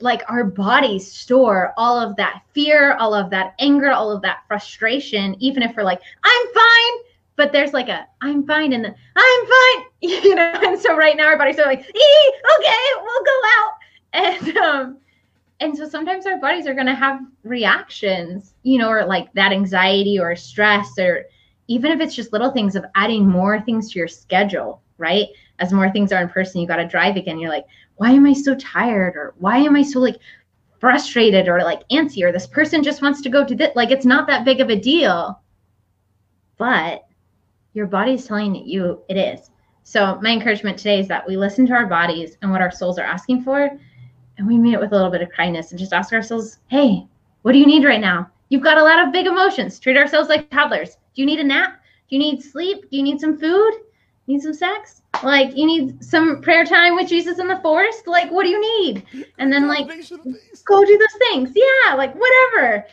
[0.01, 4.39] like our bodies store all of that fear, all of that anger, all of that
[4.47, 6.93] frustration, even if we're like, I'm fine.
[7.39, 10.53] But there's like a I'm fine and the I'm fine, you know.
[10.61, 13.73] And so right now our bodies are like, ee, okay, we'll go out.
[14.11, 14.97] And um
[15.61, 20.19] and so sometimes our bodies are gonna have reactions, you know, or like that anxiety
[20.19, 21.27] or stress or
[21.69, 25.27] even if it's just little things of adding more things to your schedule, right?
[25.59, 27.39] As more things are in person, you got to drive again.
[27.39, 29.15] You're like, why am I so tired?
[29.15, 30.17] Or why am I so like
[30.79, 32.23] frustrated or like antsy?
[32.23, 33.73] Or this person just wants to go to this.
[33.75, 35.39] Like, it's not that big of a deal,
[36.57, 37.05] but
[37.73, 39.51] your body's telling you it is.
[39.83, 42.99] So, my encouragement today is that we listen to our bodies and what our souls
[42.99, 43.69] are asking for,
[44.37, 47.07] and we meet it with a little bit of kindness and just ask ourselves, hey,
[47.41, 48.29] what do you need right now?
[48.49, 49.79] You've got a lot of big emotions.
[49.79, 50.97] Treat ourselves like toddlers.
[51.15, 51.81] Do you need a nap?
[52.09, 52.89] Do you need sleep?
[52.89, 53.73] Do you need some food?
[54.27, 55.01] Need some sex?
[55.23, 58.07] Like you need some prayer time with Jesus in the forest?
[58.07, 59.05] Like what do you need?
[59.37, 60.61] And then like Combination of things.
[60.63, 61.51] go do those things.
[61.55, 62.85] Yeah, like whatever.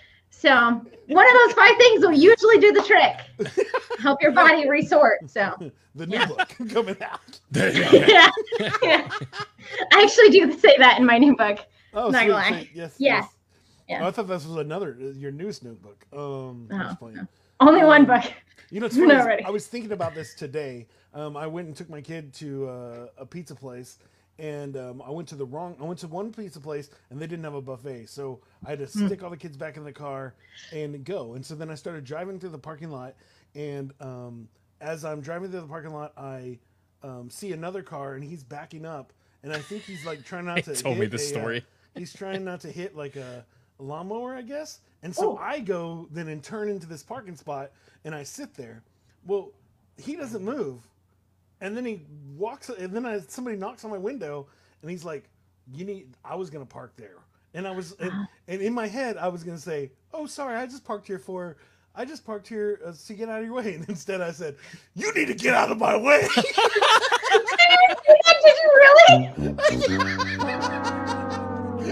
[0.47, 3.67] So one of those five things will usually do the trick.
[4.01, 5.29] Help your body resort.
[5.29, 6.27] So The new Yeah.
[6.27, 7.41] book coming out.
[7.53, 8.31] yeah.
[8.83, 9.09] yeah.
[9.93, 11.59] I actually do say that in my new book.
[11.95, 12.49] Oh, Not sweet, gonna lie.
[12.61, 12.71] sweet.
[12.75, 12.95] Yes.
[12.99, 13.15] Yeah.
[13.17, 13.29] yes.
[13.89, 14.05] Yeah.
[14.05, 16.07] Oh, I thought this was another your newest notebook.
[16.13, 17.29] Um, I'm Oh, just playing.
[17.61, 18.33] Only one Um, book.
[18.71, 19.45] You know, it's No, funny.
[19.45, 20.87] I was thinking about this today.
[21.15, 23.99] Um, I went and took my kid to uh, a pizza place,
[24.39, 25.77] and um, I went to the wrong.
[25.81, 28.79] I went to one pizza place, and they didn't have a buffet, so I had
[28.81, 29.07] to Hmm.
[29.07, 30.35] stick all the kids back in the car
[30.73, 31.35] and go.
[31.35, 33.15] And so then I started driving through the parking lot,
[33.55, 34.49] and um,
[34.81, 36.59] as I'm driving through the parking lot, I
[37.03, 40.63] um, see another car, and he's backing up, and I think he's like trying not
[40.65, 40.75] to.
[40.75, 41.65] told me this uh, story.
[41.95, 43.45] he's trying not to hit like a
[43.79, 44.81] lawnmower, I guess.
[45.03, 45.37] And so Oh.
[45.41, 47.71] I go then and turn into this parking spot
[48.05, 48.83] and I sit there.
[49.27, 49.53] Well,
[49.99, 50.81] he doesn't move.
[51.67, 52.01] And then he
[52.37, 54.47] walks and then I, somebody knocks on my window
[54.83, 55.29] and he's like,
[55.75, 57.17] "You need I was going to park there."
[57.55, 58.13] And I was and,
[58.47, 61.19] and in my head I was going to say, "Oh, sorry, I just parked here
[61.19, 61.57] for
[61.97, 64.55] I just parked here uh, to get out of your way." And instead I said,
[64.95, 66.47] "You need to get out of my way." Did
[68.63, 69.27] you really?
[69.27, 69.61] and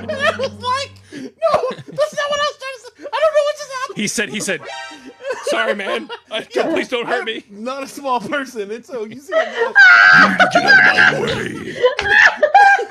[0.09, 2.93] I was like, "No, that's not what I was trying to say.
[3.01, 4.61] I don't know what just happened." He said, he said,
[5.45, 6.11] sorry, man.
[6.31, 7.45] I, please don't hurt me.
[7.51, 11.21] I'm not a small person, and so you see a guy, Get out of my
[11.21, 11.77] way.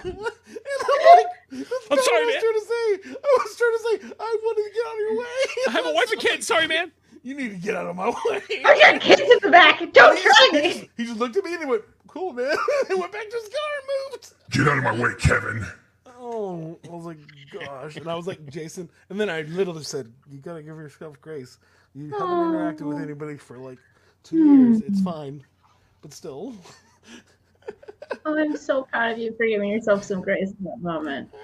[0.06, 2.42] and I'm like, that's I'm sorry, what I was man.
[2.42, 3.10] trying to say.
[3.24, 5.26] I was trying to say I wanted to get out of your way.
[5.68, 6.48] I have a wife and kids.
[6.48, 6.92] Sorry, man.
[7.24, 8.42] You need to get out of my way.
[8.66, 9.80] I got kids in the back.
[9.94, 10.62] Don't try he, me.
[10.74, 12.56] just, he just looked at me and he went, "Cool, man."
[12.89, 14.34] and went back to his car and moved.
[14.52, 15.66] Get out of my way, Kevin.
[16.20, 17.18] Oh, I was like,
[17.52, 21.20] gosh, and I was like, Jason, and then I literally said, "You gotta give yourself
[21.22, 21.58] grace.
[21.93, 23.79] You haven't interacted with anybody for like
[24.23, 24.82] two years.
[24.82, 25.43] It's fine,
[26.01, 26.56] but still."
[28.25, 31.29] Oh, I'm so proud of you for giving yourself some grace in that moment.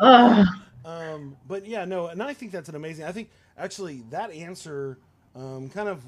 [0.00, 0.44] Oh,
[0.84, 3.04] Um, but yeah, no, and I think that's an amazing.
[3.04, 4.98] I think actually that answer
[5.34, 6.04] um, kind of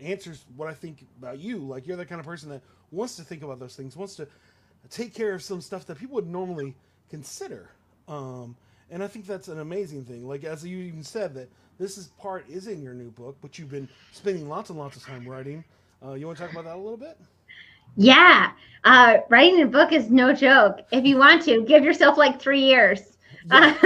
[0.00, 1.58] answers what I think about you.
[1.58, 4.28] Like you're the kind of person that wants to think about those things, wants to
[4.90, 6.76] take care of some stuff that people would normally
[7.10, 7.70] consider.
[8.08, 8.56] Um,
[8.90, 10.26] and I think that's an amazing thing.
[10.28, 13.58] Like as you even said that this is part is in your new book, but
[13.58, 15.64] you've been spending lots and lots of time writing.
[16.04, 17.16] Uh, you want to talk about that a little bit?
[17.96, 18.52] yeah.
[18.84, 20.80] Uh, writing a book is no joke.
[20.92, 23.16] If you want to, give yourself like three years.
[23.46, 23.82] Not,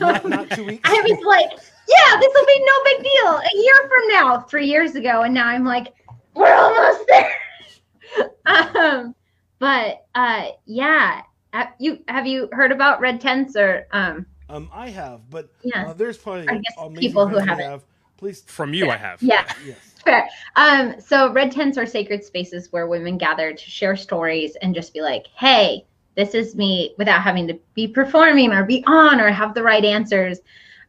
[0.00, 0.88] not two weeks.
[0.88, 1.50] I was like,
[1.88, 3.36] yeah, this will be no big deal.
[3.36, 5.94] A year from now, three years ago, and now I'm like,
[6.34, 8.30] we're almost there.
[8.46, 9.14] um,
[9.58, 14.26] but uh, yeah, have you have you heard about red tents or um?
[14.48, 15.86] Um, I have, but Yeah.
[15.88, 16.60] uh, there's probably I
[16.98, 17.64] people who haven't.
[17.64, 17.84] have.
[18.16, 19.22] Please, From you, I have.
[19.22, 19.78] Yeah, yes.
[20.04, 20.26] fair.
[20.56, 24.94] Um, so red tents are sacred spaces where women gather to share stories and just
[24.94, 29.30] be like, hey, this is me without having to be performing or be on or
[29.30, 30.38] have the right answers.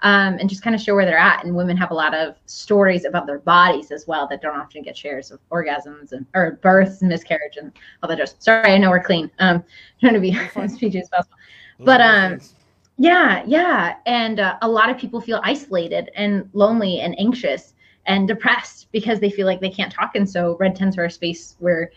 [0.03, 1.43] Um, and just kind of show where they're at.
[1.43, 4.83] And women have a lot of stories about their bodies as well that don't often
[4.83, 7.71] get shares of orgasms and or births and miscarriage and
[8.03, 8.19] all that.
[8.19, 9.31] Just sorry, I know we're clean.
[9.39, 9.63] Um,
[9.99, 11.35] trying to be as PG as possible.
[11.79, 12.53] Those But, um, friends.
[12.97, 13.97] Yeah, yeah.
[14.05, 17.73] And uh, a lot of people feel isolated and lonely and anxious
[18.07, 20.15] and depressed because they feel like they can't talk.
[20.15, 21.91] And so Red Tents are a space where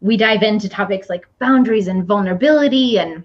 [0.00, 3.24] we dive into topics like boundaries and vulnerability and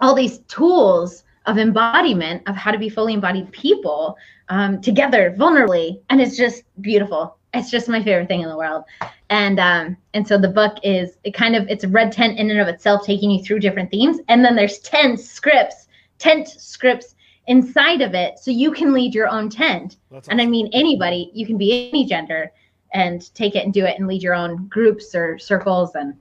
[0.00, 4.16] all these tools of embodiment of how to be fully embodied people
[4.50, 6.00] um, together vulnerably.
[6.10, 7.38] And it's just beautiful.
[7.54, 8.84] It's just my favorite thing in the world.
[9.30, 12.50] and um and so the book is it kind of it's a red tent in
[12.50, 15.87] and of itself taking you through different themes and then there's 10 scripts
[16.18, 17.14] tent scripts
[17.46, 19.96] inside of it so you can lead your own tent.
[20.10, 22.52] That's and i mean anybody you can be any gender
[22.92, 26.14] and take it and do it and lead your own groups or circles and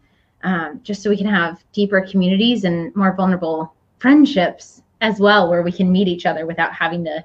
[0.43, 5.63] um, just so we can have deeper communities and more vulnerable friendships as well where
[5.63, 7.23] we can meet each other without having to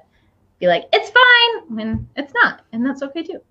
[0.59, 3.41] be like it's fine when it's not and that's okay too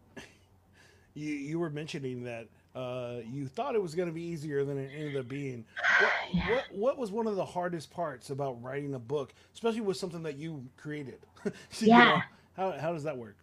[1.15, 4.79] You you were mentioning that uh, you thought it was going to be easier than
[4.79, 5.65] it ended up being.
[6.01, 6.49] What, Yeah.
[6.49, 10.23] what what was one of the hardest parts about writing a book, especially with something
[10.23, 11.19] that you created?
[11.45, 11.51] You
[11.99, 12.23] know, Yeah.
[12.57, 13.37] how how does that work?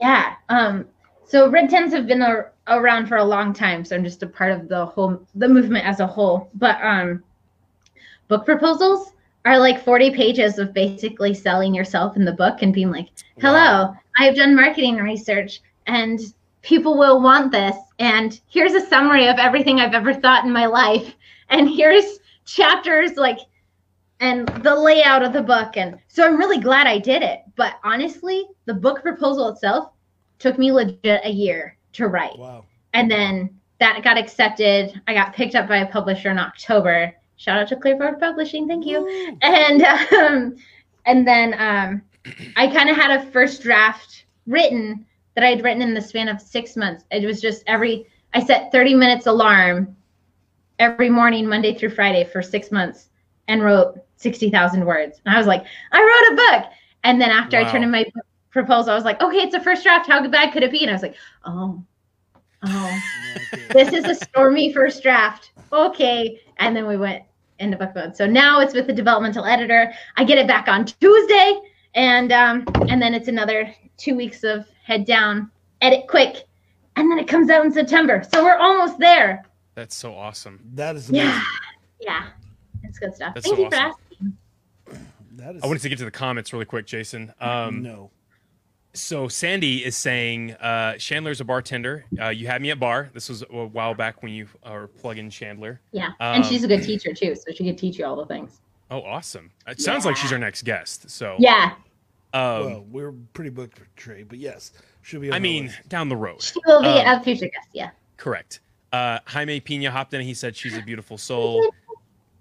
[0.00, 0.34] Yeah.
[0.48, 0.86] Um,
[1.24, 4.26] so red tents have been a, around for a long time, so I'm just a
[4.26, 6.50] part of the whole the movement as a whole.
[6.54, 7.22] But um,
[8.28, 9.12] book proposals
[9.44, 13.08] are like 40 pages of basically selling yourself in the book and being like,
[13.40, 16.20] "Hello, I've done marketing research, and
[16.64, 17.76] people will want this.
[18.00, 21.14] And here's a summary of everything I've ever thought in my life,
[21.48, 23.38] and here's chapters like."
[24.20, 25.76] and the layout of the book.
[25.76, 27.40] And so i'm really glad i did it.
[27.56, 29.90] But honestly the book proposal itself
[30.38, 32.38] took me legit a year to write.
[32.38, 32.64] Wow.
[32.92, 33.50] and then
[33.80, 35.00] that got accepted.
[35.08, 37.12] I got picked up by a publisher in october.
[37.36, 38.68] Shout out to clearforward publishing.
[38.68, 39.36] Thank you.
[39.42, 40.56] And um,
[41.06, 42.02] and then um,
[42.56, 46.40] i kind of had a first draft written that i'd written in the span of
[46.40, 49.96] six months it was just every i set 30 minutes alarm
[50.78, 53.08] every morning monday through friday for six months
[53.48, 56.72] and wrote 60000 words and i was like i wrote a book
[57.04, 58.04] and then after i turned in my
[58.50, 60.90] proposal i was like okay it's a first draft how bad could it be and
[60.90, 61.82] i was like oh
[62.64, 63.00] oh
[63.70, 65.52] this is a stormy first draft.
[65.72, 66.40] Okay.
[66.58, 67.22] And then we went
[67.58, 68.16] into book mode.
[68.16, 69.92] So now it's with the developmental editor.
[70.16, 71.60] I get it back on Tuesday,
[71.94, 76.44] and um, and then it's another two weeks of head down, edit quick,
[76.96, 78.22] and then it comes out in September.
[78.32, 79.44] So we're almost there.
[79.74, 80.60] That's so awesome.
[80.74, 81.28] That is amazing.
[81.28, 81.42] Yeah.
[82.00, 82.26] Yeah.
[82.84, 83.34] It's good stuff.
[83.34, 84.36] That's Thank so you for asking.
[85.32, 87.32] That is I wanted to get to the comments really quick, Jason.
[87.40, 88.10] Um, no.
[88.92, 92.04] So Sandy is saying uh, Chandler's a bartender.
[92.20, 93.10] Uh, you had me at bar.
[93.12, 95.80] This was a while back when you uh, were plugging Chandler.
[95.90, 96.12] Yeah.
[96.20, 98.60] and Um, she's a good teacher too, so she could teach you all the things.
[98.92, 99.50] Oh, awesome!
[99.66, 101.10] It sounds like she's our next guest.
[101.10, 101.72] So Yeah.
[102.34, 105.28] Um, well, we're pretty booked for Trey, but yes, should be.
[105.30, 105.88] On I mean, list.
[105.88, 106.42] down the road.
[106.42, 107.68] She will be Um, a future guest.
[107.72, 107.90] Yeah.
[108.16, 108.60] Correct.
[108.92, 110.20] Uh, Jaime Pina hopped in.
[110.20, 111.64] He said she's a beautiful soul.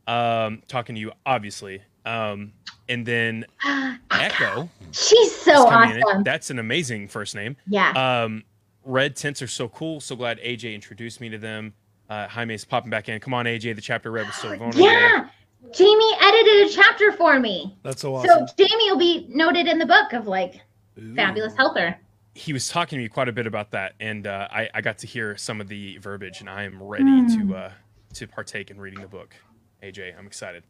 [0.07, 1.81] Um, talking to you, obviously.
[2.05, 2.51] Um,
[2.89, 3.45] and then
[4.11, 5.51] Echo She's so
[5.83, 6.03] is in.
[6.03, 6.23] awesome.
[6.23, 7.55] That's an amazing first name.
[7.67, 7.91] Yeah.
[8.23, 8.43] Um,
[8.83, 9.99] red tents are so cool.
[10.01, 11.73] So glad AJ introduced me to them.
[12.09, 13.19] Uh, Jaime's popping back in.
[13.19, 13.75] Come on, AJ.
[13.75, 14.79] The chapter red was so vulnerable.
[14.81, 15.27] Yeah.
[15.71, 17.77] Jamie edited a chapter for me.
[17.83, 18.47] that's so awesome.
[18.47, 20.61] So Jamie will be noted in the book of like
[21.01, 21.15] Ooh.
[21.15, 21.95] fabulous helper.
[22.35, 24.97] He was talking to me quite a bit about that, and uh, I, I got
[24.99, 27.49] to hear some of the verbiage, and I am ready Hmm.
[27.49, 27.71] to uh,
[28.15, 29.35] to partake in reading the book.
[29.83, 30.63] AJ, I'm excited.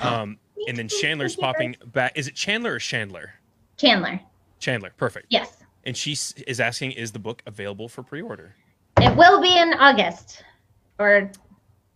[0.00, 2.12] Um, and then Chandler's popping back.
[2.16, 3.32] Is it Chandler or Chandler?
[3.76, 4.20] Chandler.
[4.58, 5.26] Chandler, perfect.
[5.30, 5.56] Yes.
[5.84, 6.12] And she
[6.46, 8.54] is asking, is the book available for pre-order?
[9.00, 10.42] It will be in August
[10.98, 11.30] or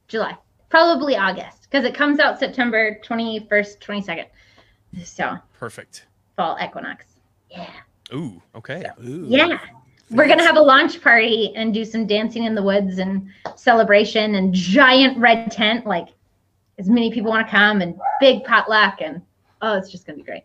[0.09, 0.37] July.
[0.73, 4.25] Probably August because it comes out September 21st, 22nd.
[5.05, 6.07] So Perfect.
[6.35, 7.05] fall equinox.
[7.51, 7.69] Yeah.
[8.15, 8.83] Ooh, okay.
[9.05, 9.27] Ooh.
[9.29, 9.59] Yeah.
[10.11, 13.29] We're going to have a launch party and do some dancing in the woods and
[13.55, 15.85] celebration and giant red tent.
[15.85, 16.09] Like
[16.79, 19.03] as many people want to come and big potluck.
[19.03, 19.21] And
[19.61, 20.45] oh, it's just going to be great.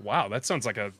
[0.00, 0.92] Wow, that sounds like a,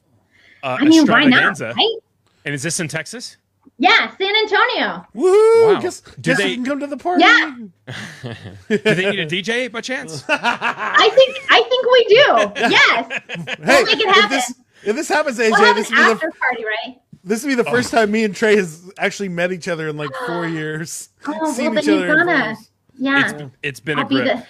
[0.64, 1.50] a I mean, why not?
[1.50, 1.74] extravaganza.
[1.76, 1.98] Right?
[2.44, 3.36] And is this in Texas?
[3.78, 4.16] Yeah.
[4.16, 5.06] San Antonio.
[5.14, 5.74] Woohoo!
[5.74, 5.80] Wow.
[5.80, 7.24] Guess, Do guess they- you can come to the party.
[7.24, 7.56] Yeah.
[8.68, 10.24] Do they need a DJ by chance?
[10.28, 12.52] I think I think we do.
[12.70, 13.22] Yes.
[13.28, 16.08] Hey, make it if this if this happens, AJ, We'll have this an will be
[16.08, 17.00] the after party, right?
[17.24, 17.70] this will be the Oh.
[17.70, 21.10] first time me and Trey has actually met each other in like four years.
[21.26, 22.06] Oh, Seen well, each then other.
[22.06, 22.56] you're gonna.
[22.98, 23.30] Yeah.
[23.30, 24.38] It's it's been I'll a be grip.
[24.38, 24.46] the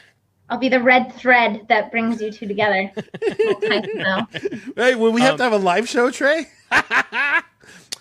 [0.49, 2.93] I'll be the red thread that brings you two together.
[3.21, 4.29] Little tight now.
[4.77, 6.47] Hey, will we have Um, to have a live show, Trey?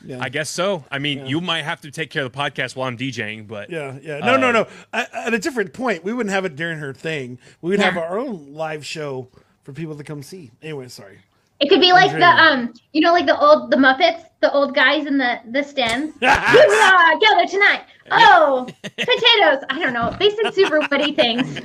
[0.05, 0.19] Yeah.
[0.21, 0.83] I guess so.
[0.91, 3.69] I mean, you might have to take care of the podcast while I'm DJing, but
[3.69, 4.19] Yeah, yeah.
[4.19, 4.67] No, no, Uh, no.
[4.93, 7.39] At, at a different point, we wouldn't have it during her thing.
[7.61, 7.85] We would Yeah.
[7.91, 9.27] have our own live show
[9.63, 10.51] for people to come see.
[10.61, 11.19] Anyway, sorry.
[11.59, 12.67] It could be like the dreaming.
[12.69, 16.13] um, you know, like the old the Muppets, the old guys in the the stands.
[16.21, 17.83] Hoorah, gather tonight.
[18.11, 19.63] Oh, potatoes.
[19.69, 20.15] I don't know.
[20.19, 21.57] They said super witty things.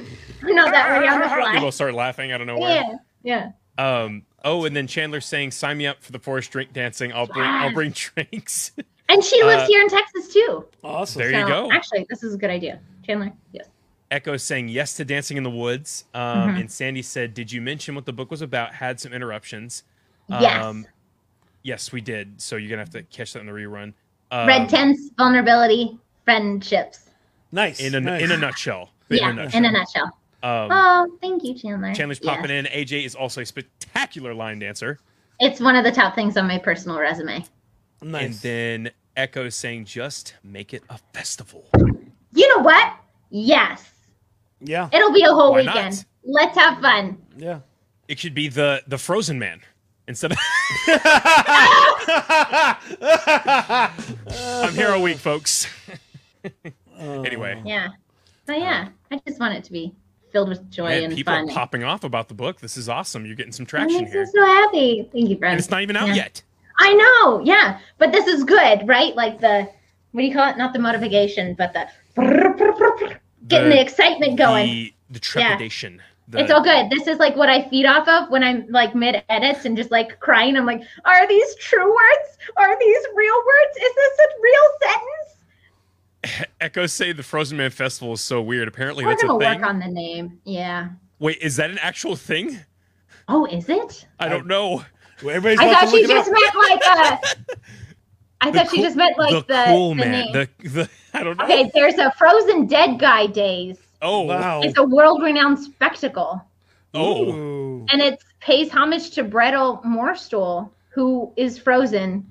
[0.42, 2.84] I'm not that ready on the people start laughing out of nowhere.
[3.24, 4.04] Yeah, yeah.
[4.04, 4.22] Um.
[4.44, 7.12] Oh, and then Chandler saying, "Sign me up for the forest drink dancing.
[7.12, 8.72] I'll bring I'll bring drinks."
[9.08, 10.64] And she lives Uh, here in Texas too.
[10.84, 11.20] Awesome.
[11.22, 11.70] There so you go.
[11.72, 13.32] actually, this is a good idea, Chandler.
[13.52, 13.66] Yes.
[14.10, 16.04] Echo saying yes to dancing in the woods.
[16.14, 16.20] Um,
[16.54, 16.60] Mhm.
[16.60, 19.82] And Sandy said, "Did you mention what the book was about?" Had some interruptions.
[20.28, 20.64] Yes.
[20.64, 20.86] Um,
[21.62, 22.40] yes, we did.
[22.40, 23.92] So you're gonna have to catch that in the rerun.
[24.30, 27.10] Um, Red tents, vulnerability, friendships.
[27.52, 27.80] Nice.
[27.80, 28.22] in a nice.
[28.22, 28.90] in a nutshell.
[29.08, 30.16] yeah, in a in a nutshell.
[30.42, 31.94] Um, Oh, thank you, Chandler.
[31.94, 32.34] Chandler's Yes.
[32.36, 32.66] popping in.
[32.66, 34.98] AJ is also a spectacular line dancer.
[35.38, 37.44] It's one of the top things on my personal resume.
[38.02, 41.68] And then Echo is saying, just make it a festival.
[42.32, 42.94] You know what?
[43.30, 43.90] Yes.
[44.60, 44.88] yeah.
[44.92, 45.74] It'll be a whole Why not?
[45.76, 46.04] weekend.
[46.24, 47.18] Let's have fun.
[47.36, 47.60] Yeah.
[48.08, 49.60] It should be the the Frozen Man
[50.08, 50.38] instead of.
[54.28, 55.66] I'm here a week, folks.
[56.98, 57.88] anyway, Yeah.
[58.46, 59.94] But yeah, I just want it to be
[60.32, 61.50] filled with joy man, and people fun.
[61.50, 62.60] are popping off about the book.
[62.60, 63.26] This is awesome.
[63.26, 64.24] You're getting some traction here.
[64.24, 65.08] me so happy.
[65.12, 65.38] Thank you.
[65.42, 66.14] And it's not even out Yeah.
[66.14, 66.42] yet.
[66.78, 67.78] I know, yeah.
[67.98, 69.14] But this is good, right?
[69.14, 69.68] Like the
[70.12, 70.58] what do you call it?
[70.58, 71.86] Not the motivation, but the
[73.46, 74.66] getting the, excitement going.
[74.66, 76.02] The, the trepidation.
[76.28, 76.90] The, it's all good.
[76.90, 79.90] This is like what I feed off of when I'm like mid edits and just
[79.90, 80.56] like crying.
[80.56, 82.38] I'm like, are these true words?
[82.56, 83.76] Are these real words?
[83.76, 85.19] Is this a real sentence?
[86.60, 88.68] Echoes say the Frozen Man Festival is so weird.
[88.68, 89.60] Apparently, We're that's a gonna thing.
[89.60, 90.38] work on the name.
[90.44, 90.90] Yeah.
[91.18, 92.58] Wait, is that an actual thing?
[93.28, 94.06] Oh, is it?
[94.18, 94.84] I don't know.
[95.22, 96.36] Well, everybody's I about thought to she look it just up.
[96.40, 97.54] meant like uh
[98.42, 100.10] I The thought she cool- just meant like the, cool the man.
[100.10, 100.32] name.
[100.32, 101.44] The the I don't know.
[101.44, 103.76] Okay, there's a Frozen Dead Guy Days.
[104.02, 104.62] Oh Wow.
[104.62, 106.42] It's a world-renowned spectacle,
[106.94, 107.32] oh.
[107.34, 107.86] Ooh.
[107.92, 112.26] and it pays homage to Bredo Morstol, who is frozen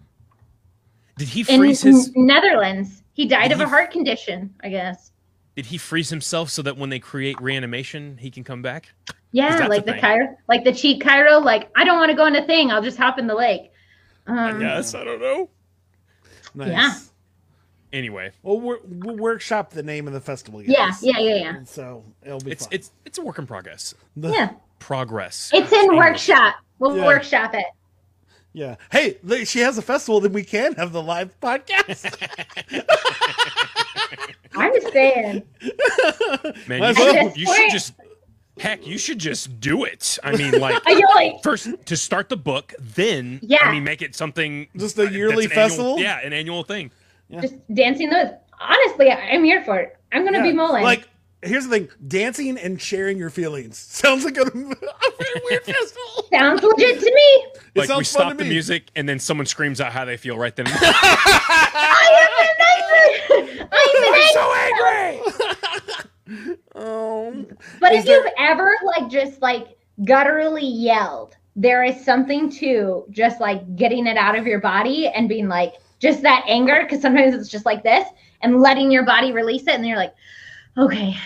[1.17, 2.07] Did he in freeze his?
[2.07, 2.98] N- Netherlands.
[3.19, 5.11] He died Did of a heart condition, I guess.
[5.57, 8.93] Did he freeze himself so that when they create reanimation, he can come back?
[9.33, 9.99] Yeah, like a the thing.
[9.99, 11.39] Cairo, like the cheat Cairo.
[11.39, 12.71] Like I don't want to go in the thing.
[12.71, 13.73] I'll just hop in the lake.
[14.25, 15.49] Um, Yes, I don't know.
[16.55, 16.69] Nice.
[16.69, 16.93] Yeah.
[17.91, 20.61] Anyway, Well, we're, we'll workshop the name of the festival.
[20.61, 20.69] Guys.
[21.03, 21.55] Yeah, yeah, yeah, yeah.
[21.65, 22.69] So it'll be it's fun.
[22.73, 23.93] it's it's a work in progress.
[24.15, 25.51] The- Yeah, Progress.
[25.53, 25.97] it's in English.
[25.97, 26.55] workshop.
[26.77, 27.05] We'll Yeah.
[27.05, 27.65] workshop it.
[28.59, 28.75] Yeah.
[28.91, 32.03] Hey, she has a festival, then we can have the live podcast.
[34.53, 35.43] I'm just saying.
[36.67, 37.33] Man, you, should, well.
[37.37, 37.93] you should just
[38.59, 40.19] heck, you should just do it.
[40.23, 43.59] I mean, like I feel like first to start the book, then Yeah.
[43.61, 45.99] I mean, make it something Just a that's yearly an annual- festival?
[45.99, 46.91] yeah, an annual thing.
[47.41, 48.27] just dancing those.
[48.59, 49.95] Honestly, I'm here for it.
[50.11, 50.83] I'm gonna be mulling.
[50.83, 51.07] Like,
[51.41, 56.27] here's the thing: dancing and sharing your feelings sounds like a, a very weird festival.
[56.31, 57.45] Sounds legit to me.
[57.75, 58.49] It Like we stop the me.
[58.49, 60.67] music, and then someone screams out how they feel right then.
[60.67, 63.69] and I am an expert.
[63.71, 64.13] I'm an
[65.15, 66.05] expert.
[66.75, 67.47] Um,
[67.79, 73.41] But if there- you've ever like just like gutturally yelled, there is something to just
[73.41, 77.33] like getting it out of your body and being like just that anger because sometimes
[77.33, 78.07] it's just like this
[78.41, 80.13] and letting your body release it and then you're like,
[80.77, 81.17] okay,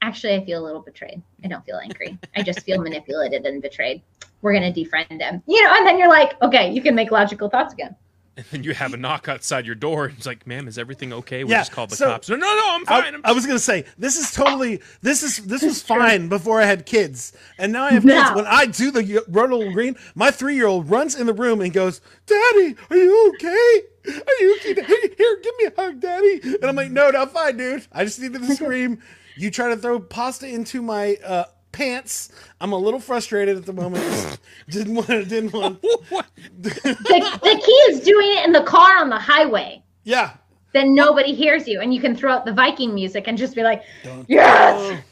[0.00, 1.22] actually I feel a little betrayed.
[1.44, 2.18] I don't feel angry.
[2.36, 4.02] I just feel manipulated and betrayed.
[4.42, 7.48] We're gonna defriend him, you know, and then you're like, okay, you can make logical
[7.48, 7.94] thoughts again.
[8.34, 10.06] And then you have a knock outside your door.
[10.06, 12.30] And it's like, "Ma'am, is everything okay?" We Yeah, just called the so- cops.
[12.30, 13.14] No, no, no, I'm I, fine.
[13.16, 16.64] I'm I was gonna say this is totally this is this was fine before I
[16.64, 18.14] had kids, and now I have No.
[18.22, 18.34] kids.
[18.34, 21.74] When I do the Ronald Green, my three year old runs in the room and
[21.74, 23.82] goes, "Daddy, are you okay?
[24.06, 24.74] Are you okay?
[24.74, 27.86] Here, here, give me a hug, Daddy." And I'm like, "No, no, I'm fine, dude.
[27.92, 29.00] I just needed to scream."
[29.36, 32.30] You try to throw pasta into my uh, pants.
[32.60, 34.38] I'm a little frustrated at the moment.
[34.68, 35.08] didn't want.
[35.08, 35.82] To, didn't want.
[36.08, 36.26] What?
[36.60, 39.82] The, the key is doing it in the car on the highway.
[40.04, 40.34] Yeah.
[40.74, 43.62] Then nobody hears you, and you can throw out the Viking music and just be
[43.62, 43.82] like,
[44.26, 45.02] "Yes."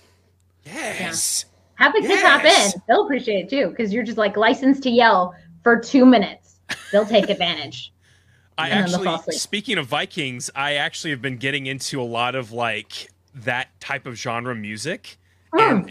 [0.64, 1.44] Yes.
[1.76, 2.74] Have the kids hop Yes.
[2.74, 2.82] in.
[2.88, 6.56] They'll appreciate it too because you're just like licensed to yell for two minutes.
[6.92, 7.92] They'll take advantage.
[8.60, 12.04] I And then they'll actually, speaking of Vikings, I actually have been getting into a
[12.04, 15.16] lot of like that type of genre music,
[15.52, 15.90] Mm.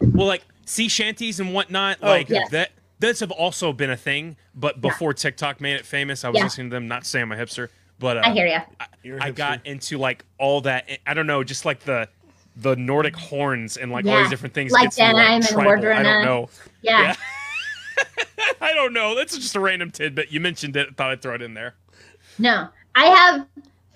[0.00, 1.98] and well, like sea shanties and whatnot.
[2.02, 2.50] Oh, like yes.
[2.50, 2.70] that.
[3.00, 6.44] That's have also been a thing, but before TikTok made it famous, I was Yeah.
[6.44, 6.86] listening to them.
[6.86, 8.58] Not saying I'm a hipster, but uh, I hear you.
[9.02, 9.36] You're a I hipster.
[9.36, 10.88] got into like all that.
[11.04, 12.08] I don't know, just like the
[12.54, 14.70] the Nordic horns and like all these different things.
[14.70, 15.88] Like gets me, denim and tribal.
[15.92, 16.48] I don't know.
[16.82, 17.16] Yeah.
[18.60, 19.14] I don't know.
[19.14, 20.30] That's just a random tidbit.
[20.30, 20.96] You mentioned it.
[20.96, 21.74] Thought I'd throw it in there.
[22.38, 23.46] No, I have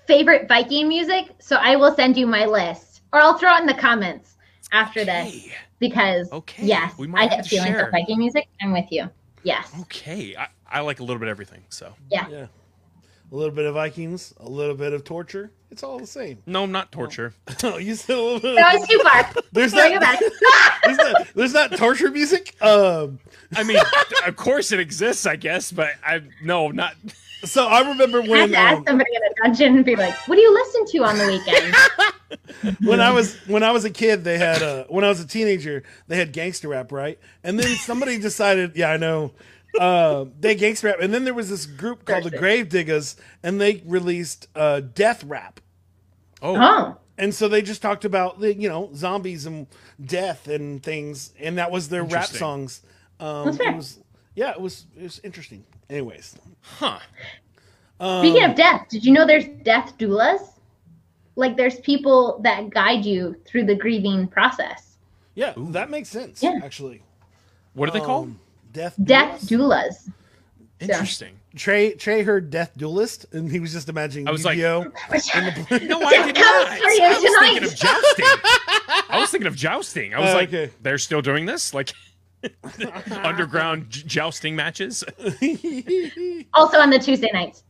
[0.05, 3.67] favorite Viking music, so I will send you my list, or I'll throw it in
[3.67, 4.35] the comments
[4.71, 5.47] after this
[5.79, 7.85] because Okay, yes, we might I have get to feelings share.
[7.85, 8.47] of Viking music.
[8.61, 9.09] I'm with you.
[9.43, 9.71] Yes.
[9.81, 11.63] Okay, I, I like a little bit of everything.
[11.69, 12.27] So Yeah.
[12.29, 12.47] Yeah.
[13.31, 15.51] A little bit of Vikings, a little bit of torture.
[15.69, 16.41] It's all the same.
[16.45, 17.33] no, not torture.
[17.63, 18.55] Oh, you said a little bit.
[18.55, 19.43] That was too far.
[19.51, 19.99] There's not,
[20.83, 22.55] there's not there's not torture music.
[22.61, 23.19] Um,
[23.55, 23.77] I mean,
[24.25, 26.93] of course it exists, I guess, but I no, not.
[27.43, 29.85] so I remember when I had when to ask um, somebody in a dungeon and
[29.85, 33.71] be like, "What do you listen to on the weekend?" when I was when I
[33.71, 36.91] was a kid, they had uh, when I was a teenager, they had gangster rap,
[36.93, 37.19] right?
[37.43, 39.33] And then somebody decided, yeah, I know.
[39.79, 42.71] Uh, they gangster rap, and then there was this group called the Perfect.
[42.73, 45.59] Gravediggaz, and they released uh, death rap.
[46.41, 49.67] Oh, Oh, and so they just talked about the you know zombies and
[50.03, 52.81] death and things, and that was their rap songs.
[53.19, 53.71] Um, That's fair.
[53.71, 53.99] it was
[54.35, 55.63] yeah, it was it was interesting.
[55.89, 56.99] Anyways, huh.
[58.19, 60.41] speaking Um, of death, did you know there's death doulas?
[61.35, 64.97] Like there's people that guide you through the grieving process.
[65.35, 66.41] yeah, that makes sense.
[66.43, 66.59] Yeah.
[66.63, 67.01] actually,
[67.73, 68.33] What are they called?
[68.77, 70.07] Death Death Duelist?
[70.09, 70.13] doulas.
[70.79, 71.33] Interesting.
[71.55, 74.83] Trey Trey heard Death Duelist, and he was just imagining I was like- Yu-Gi-Oh!
[75.87, 76.67] No, I did not.
[76.67, 78.25] for I was thinking of jousting.
[79.09, 80.13] I was thinking of jousting.
[80.13, 80.71] I was Oh, like, okay.
[80.83, 81.91] they're still doing this, like
[83.11, 85.03] underground j- jousting matches.
[86.53, 87.63] Also on the Tuesday nights.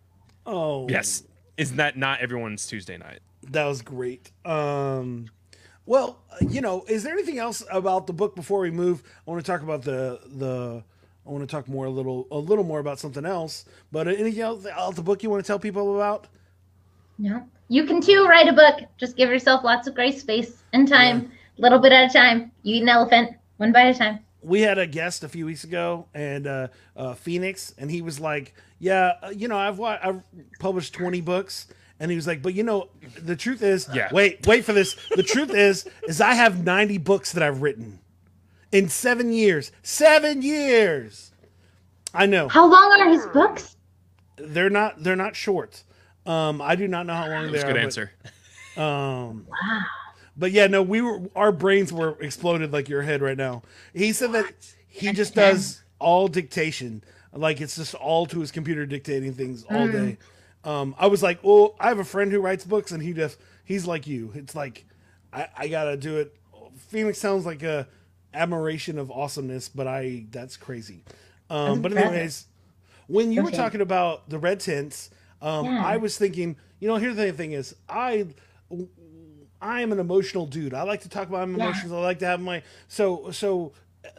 [0.46, 1.24] oh, Yes,
[1.58, 3.20] isn't that not everyone's Tuesday night?
[3.50, 4.32] that was great.
[4.44, 5.30] Um,
[5.86, 9.02] well, you know, is there anything else about the book before we move?
[9.26, 10.84] I want to talk about the the.
[11.28, 13.66] I want to talk more a little a little more about something else.
[13.92, 16.28] But anything else about the book you want to tell people about?
[17.18, 17.44] No.
[17.70, 18.88] You can too write a book.
[18.98, 21.32] Just give yourself lots of grace, space, and time.
[21.58, 22.52] A little bit at a time.
[22.64, 24.20] You eat an elephant, one bite at a time.
[24.42, 28.20] we had a guest a few weeks ago and uh, uh, Phoenix, and he was
[28.20, 30.24] like, "Yeah, uh, you know, I've I've
[30.60, 31.68] published twenty books."
[32.00, 34.10] And he was like, "But you know, the truth is, Yeah.
[34.14, 34.96] Wait, wait for this.
[35.16, 38.00] The truth is, is I have ninety books that I've written
[38.72, 39.72] in seven years.
[39.84, 41.32] Seven years.
[42.14, 43.76] I know How long are his books?
[44.38, 45.84] they're not they're not short.
[46.26, 47.74] Um, I do not know how long they That's a are.
[47.74, 48.12] good but- answer.
[48.78, 49.48] um,
[50.40, 53.64] But yeah, no, we were our brains were exploded like your head right now.
[53.94, 54.54] He said that
[54.88, 57.04] he just does all dictation,
[57.34, 60.18] like it's just all to his computer dictating things all day.
[60.64, 63.40] Um, I was like, well, I have a friend who writes books, and he just
[63.66, 64.32] he's like you.
[64.36, 64.86] It's like
[65.34, 66.36] I, I gotta do it.
[66.90, 67.88] Phoenix sounds like a
[68.38, 71.04] admiration of awesomeness, but I that's crazy.
[71.50, 72.46] Um, but anyways,
[73.08, 75.10] when you were talking about the red tents,
[75.42, 75.86] um, Yeah.
[75.86, 78.28] I was thinking, you know, here's the thing is, I
[79.62, 80.74] I am an emotional dude.
[80.74, 81.64] I like to talk about my Yeah.
[81.66, 81.92] emotions.
[81.92, 83.74] I like to have my so so.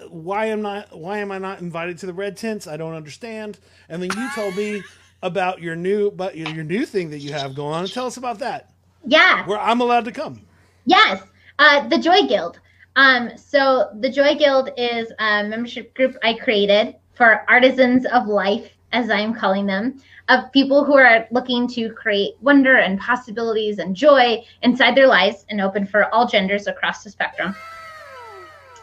[0.09, 2.67] Why am not why am I not invited to the red tents?
[2.67, 3.59] I don't understand.
[3.89, 4.83] And then you told me
[5.23, 7.87] about your new but your your new thing that you have going on.
[7.87, 8.71] Tell us about that.
[9.07, 9.47] Yeah.
[9.47, 10.43] Where I'm allowed to come.
[10.85, 11.23] Yes,
[11.59, 12.59] uh, the Joy Guild.
[12.99, 18.73] Um, so the Joy Guild is a membership group I created for artisans of life,
[18.91, 23.95] as I'm calling them, of people who are looking to create wonder and possibilities and
[23.95, 27.55] joy inside their lives and open for all genders across the spectrum.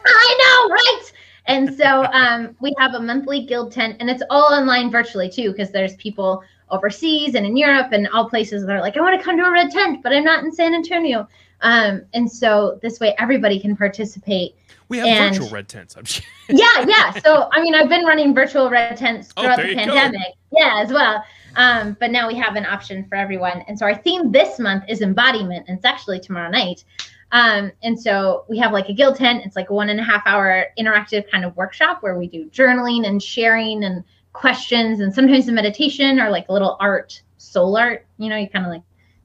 [0.06, 1.12] I know, right?
[1.44, 5.50] And so um, we have a monthly guild tent, and it's all online virtually too,
[5.50, 9.18] because there's people overseas and in Europe and all places that are like, I want
[9.18, 11.28] to come to a red tent, but I'm not in San Antonio.
[11.62, 14.54] Um, and so this way everybody can participate.
[14.88, 15.96] We have And- virtual red tents.
[15.96, 17.12] I'm just- Yeah, yeah.
[17.20, 19.92] So I mean, I've been running virtual red tents Oh, throughout there the you go.
[19.92, 20.34] pandemic.
[20.52, 21.24] Yeah, as well.
[21.56, 23.64] Um, but now we have an option for everyone.
[23.66, 26.84] And so our theme this month is embodiment, and it's actually tomorrow night.
[27.32, 29.42] Um, and so we have like a guild tent.
[29.44, 32.44] It's like a one and a half hour interactive kind of workshop where we do
[32.50, 34.04] journaling and sharing and
[34.36, 38.06] questions and sometimes the meditation or like a little art, soul art.
[38.18, 38.82] You know, you kind of like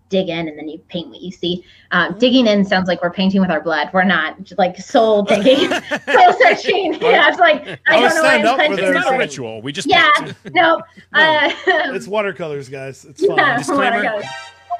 [0.09, 1.63] dig in and then you paint what you see.
[1.91, 3.89] Um, digging in sounds like we're painting with our blood.
[3.93, 6.93] We're not just like soul digging, soul searching.
[7.01, 8.95] Yeah, it's like I, don't know what up for intention this.
[8.95, 9.61] it's not a ritual.
[9.61, 10.35] We just Yeah, paint.
[10.53, 10.81] no.
[11.13, 13.05] Uh, It's watercolors, guys.
[13.05, 13.37] It's fine.
[13.37, 14.21] yeah, Disclaimer.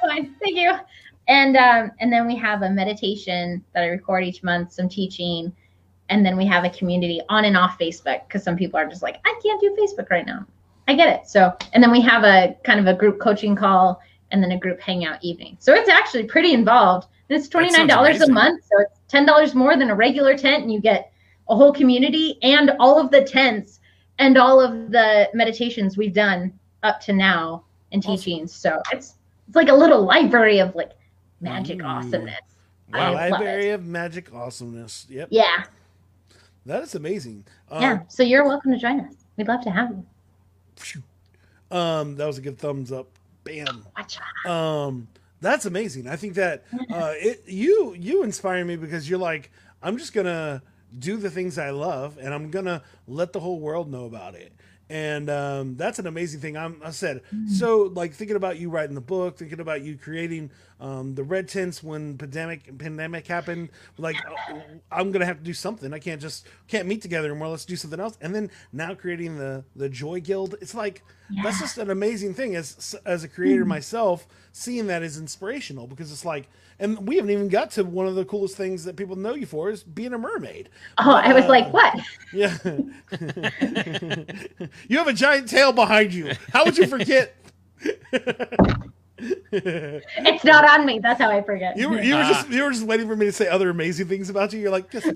[0.02, 0.72] Fine, Thank you.
[1.28, 5.52] And um, and then we have a meditation that I record each month, some teaching,
[6.12, 9.02] and then we have a community on and off Facebook because some people are just
[9.02, 10.46] like, I can't do Facebook right now.
[10.86, 11.26] I get it.
[11.26, 13.98] So and then we have a kind of a group coaching call
[14.30, 15.56] and then a group hangout evening.
[15.58, 17.08] So it's actually pretty involved.
[17.28, 20.36] And it's twenty nine dollars a month, so it's ten dollars more than a regular
[20.36, 21.10] tent, and you get
[21.48, 23.80] a whole community and all of the tents
[24.18, 26.52] and all of the meditations we've done
[26.82, 28.16] up to now and Awesome.
[28.16, 28.52] teachings.
[28.52, 29.14] So it's
[29.46, 30.92] it's like a little library of like
[31.40, 31.86] magic Ooh.
[31.86, 32.40] awesomeness.
[32.92, 35.06] A I love library of magic awesomeness.
[35.08, 35.28] Yep.
[35.30, 35.64] Yeah,
[36.66, 37.44] That is amazing.
[37.70, 38.00] Um, yeah.
[38.08, 39.14] So you're welcome to join us.
[39.36, 41.02] We'd love to have you.
[41.76, 43.08] Um, that was a good thumbs up.
[43.44, 43.84] Bam.
[43.96, 44.18] Watch.
[44.46, 45.08] Um,
[45.40, 46.06] that's amazing.
[46.06, 49.50] I think that uh, it you you inspire me because you're like
[49.82, 50.62] I'm just gonna
[50.98, 54.52] do the things I love and I'm gonna let the whole world know about it.
[54.92, 56.54] And um, that's an amazing thing.
[56.54, 57.90] I'm, I said so.
[57.94, 61.82] Like thinking about you writing the book, thinking about you creating um, the red tents
[61.82, 63.70] when pandemic pandemic happened.
[63.96, 64.58] Like uh,
[64.90, 65.94] I'm gonna have to do something.
[65.94, 67.48] I can't just can't meet together anymore.
[67.48, 68.18] Let's do something else.
[68.20, 70.56] And then now creating the the Joy Guild.
[70.60, 71.02] It's like
[71.42, 76.10] that's just an amazing thing as as a creator myself seeing that is inspirational because
[76.12, 79.14] it's like and we haven't even got to one of the coolest things that people
[79.16, 80.68] know you for is being a mermaid
[80.98, 81.94] Oh, I was like, what?
[82.32, 82.56] yeah
[84.88, 87.34] you have a giant tail behind you how would you forget
[89.54, 90.98] It's not on me.
[90.98, 91.76] That's how I forget.
[91.76, 92.28] You were, you were Ah.
[92.28, 94.58] just you were just waiting for me to say other amazing things about you.
[94.60, 95.06] You're like, just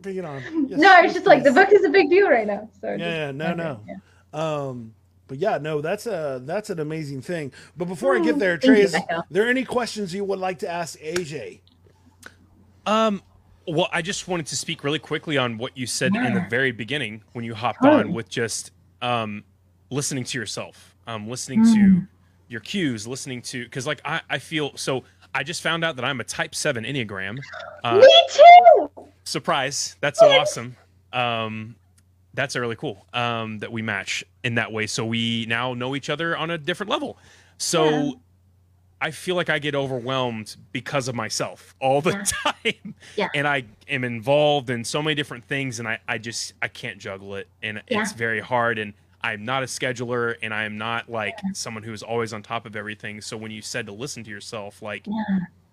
[0.00, 0.42] bring it on.
[0.68, 2.68] Yes, no, I was yes, just like the book is a big deal right now.
[2.80, 3.80] So just- Yeah, no, okay, no.
[3.86, 3.96] yeah.
[4.32, 4.94] Um,
[5.30, 7.52] but yeah, no, that's a that's an amazing thing.
[7.76, 8.96] But before I get there, Mm, thank Trey, is
[9.30, 11.60] there any questions you would like to ask AJ?
[12.84, 13.22] Um,
[13.68, 16.72] well, I just wanted to speak really quickly on what you said in the very
[16.72, 18.02] beginning when you hopped Totally.
[18.04, 18.72] on with just
[19.02, 19.44] um,
[19.90, 21.74] listening to yourself, um, listening Mm.
[21.74, 22.06] to
[22.48, 25.04] your cues, listening to because like I, I feel so.
[25.32, 27.38] I just found out that I'm a Type Seven Enneagram.
[27.84, 28.90] Uh, Me too.
[29.22, 29.96] surprise!
[30.00, 30.74] That's so awesome.
[31.12, 31.76] Um,
[32.34, 33.06] that's really cool.
[33.12, 36.58] Um, that we match in that way, so we now know each other on a
[36.58, 37.18] different level.
[37.58, 37.84] So.
[37.88, 38.10] Yeah.
[39.02, 42.22] I feel like I get overwhelmed because of myself all the Yeah.
[42.52, 42.94] time.
[43.16, 43.28] Yeah.
[43.34, 46.98] And I am involved in so many different things and I, I just I can't
[46.98, 47.48] juggle it.
[47.62, 48.02] And Yeah.
[48.02, 48.78] it's very hard.
[48.78, 52.66] And I'm not a scheduler and I am not like someone who's always on top
[52.66, 53.22] of everything.
[53.22, 55.06] So when you said to listen to yourself, like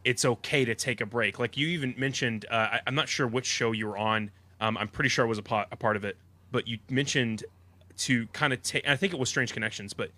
[0.05, 1.37] it's okay to take a break.
[1.37, 4.31] Like you even mentioned, uh, I, I'm not sure which show you were on.
[4.61, 6.15] Um, I'm pretty sure I was a, po- a part of it,
[6.51, 7.43] but you mentioned
[7.97, 8.87] to kind of take.
[8.87, 10.11] I think it was Strange Connections, but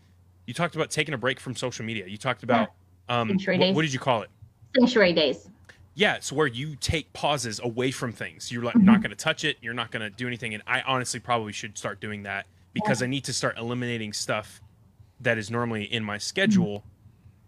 [0.45, 2.07] you talked about taking a break from social media.
[2.07, 2.71] You talked about
[3.07, 4.29] um, Sanctuary what, did you call it?
[4.75, 5.49] Sanctuary days.
[5.95, 8.51] Yeah, it's where you take pauses away from things.
[8.51, 8.85] You're like Mm-hmm.
[8.85, 9.57] not going to touch it.
[9.61, 10.53] You're not going to do anything.
[10.53, 14.61] And I honestly probably should start doing that because I need to start eliminating stuff
[15.19, 16.83] that is normally in my schedule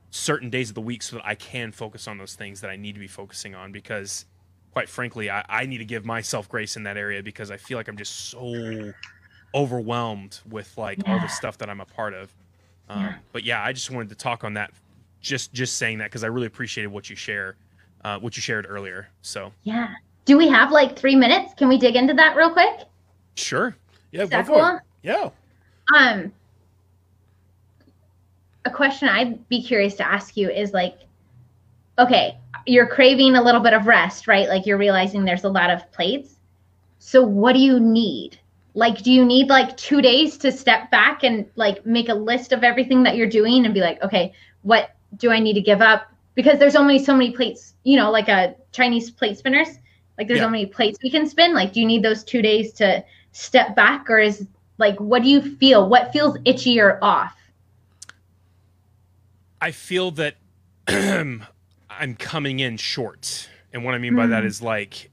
[0.10, 2.76] certain days of the week so that I can focus on those things that I
[2.76, 4.26] need to be focusing on because
[4.74, 7.78] quite frankly, I, I need to give myself grace in that area because I feel
[7.78, 8.94] like I'm just so
[9.54, 12.34] overwhelmed with like all the stuff that I'm a part of.
[12.90, 13.16] Um, Yeah.
[13.32, 14.72] But yeah, I just wanted to talk on that.
[15.22, 17.56] Just just saying that because I really appreciated what you share,
[18.04, 19.10] uh, what you shared earlier.
[19.22, 19.94] So Yeah.
[20.26, 21.54] Do we have like three minutes?
[21.56, 22.82] Can we dig into that real quick?
[23.36, 23.76] sure,
[24.12, 24.82] Yeah, Is go that for it.
[25.04, 25.30] Yeah.
[25.98, 26.32] Um,
[28.66, 31.00] a question I'd be curious to ask you is like,
[32.02, 34.48] okay, you're craving a little bit of rest, right?
[34.48, 36.36] Like you're realizing there's a lot of plates.
[37.00, 38.40] So what do you need?
[38.74, 42.52] Like, do you need like two days to step back and like make a list
[42.52, 45.82] of everything that you're doing and be like, okay, what do I need to give
[45.82, 46.08] up?
[46.36, 49.68] Because there's only so many plates, you know, like a Chinese plate spinners.
[50.18, 50.46] Like there's Yeah.
[50.46, 51.54] so many plates we can spin.
[51.54, 54.48] Like, do you need those two days to step back, or is
[54.78, 55.90] like what do you feel?
[55.90, 57.36] What feels itchy or off?
[59.60, 60.36] I feel that
[62.02, 64.48] I'm coming in short, and what I mean by that Mm.
[64.62, 65.12] like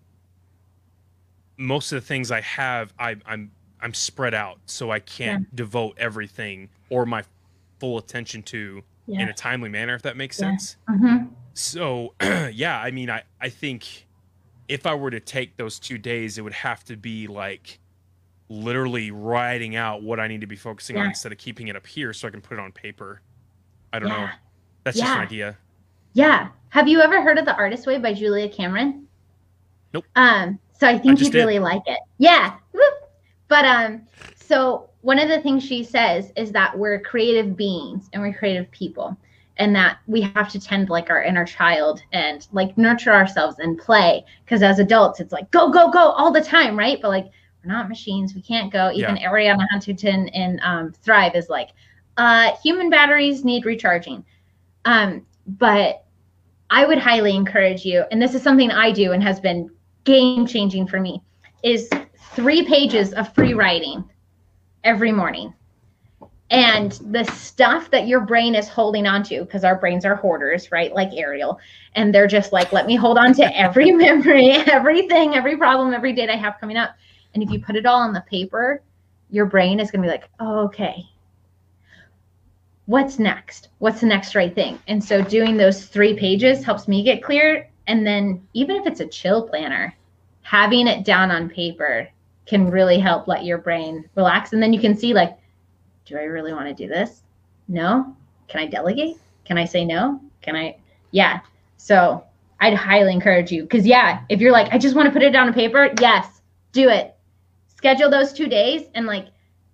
[1.57, 5.97] most of the things I have, I, I'm I'm spread out, so I can't devote
[5.99, 7.23] everything or my
[7.79, 8.83] full attention to
[9.23, 10.51] in a timely manner, if that makes Yeah.
[10.51, 10.77] sense.
[10.89, 11.17] hmm
[11.55, 12.15] So
[12.53, 14.07] yeah, I mean, I I think
[14.67, 17.79] if I were to take those two days, it would have to be like
[18.49, 21.87] literally writing out what I need to be focusing on instead of keeping it up
[21.87, 23.21] here so I can put it on paper.
[23.93, 24.17] I don't know.
[24.25, 24.33] Yeah.
[24.85, 25.59] That's just an idea.
[26.13, 26.49] Yeah.
[26.71, 29.07] Have you ever heard of The Artist Way by Julia Cameron?
[29.95, 30.05] Nope.
[30.17, 31.39] Um, so I think just you'd did.
[31.39, 31.99] really like it.
[32.19, 32.57] Yeah.
[33.49, 34.03] But um,
[34.37, 38.71] so one of the things she says is that we're creative beings and we're creative
[38.71, 39.17] people,
[39.57, 43.79] and that we have to tend like our inner child and like nurture ourselves and
[43.79, 44.25] play.
[44.45, 47.01] Because as adults, it's like go, go, go all the time, right?
[47.01, 47.31] But like
[47.65, 48.35] we're not machines.
[48.35, 48.93] We can't go.
[48.93, 51.71] Even Arianna Huffington in um, Thrive is like,
[52.19, 54.25] uh, human batteries need recharging.
[54.85, 56.05] Um, but
[56.71, 59.71] I would highly encourage you, and this is something I do and has been
[60.05, 61.23] game changing for me,
[61.63, 61.89] is
[62.35, 64.05] three pages of free writing
[64.85, 65.55] every morning.
[66.51, 70.95] And the stuff that your brain is holding onto, because our brains are hoarders, right?
[70.95, 71.59] Like Ariel.
[71.95, 76.13] And they're just like, let me hold on to every memory, everything, every problem, every
[76.13, 76.95] date I have coming up.
[77.35, 78.83] And if you put it all on the paper,
[79.31, 81.05] your brain is going to be like, oh, okay,
[82.89, 83.69] what's next?
[83.81, 84.79] What's the next right thing?
[84.89, 87.69] And so doing those three pages helps me get clear.
[87.87, 89.95] And then even if it's a chill planner,
[90.41, 92.09] having it down on paper
[92.47, 94.55] can really help let your brain relax.
[94.55, 95.37] And then you can see like,
[96.07, 97.25] do I really want to do this?
[97.69, 98.17] No.
[98.49, 99.19] Can I delegate?
[99.45, 100.19] Can I say no?
[100.41, 100.79] Can I?
[101.11, 101.41] Yeah.
[101.77, 102.25] So
[102.59, 105.33] I'd highly encourage you because yeah, if you're like, I just want to put it
[105.33, 106.41] down on paper, yes,
[106.73, 107.15] do it.
[107.77, 109.27] Schedule those two days and like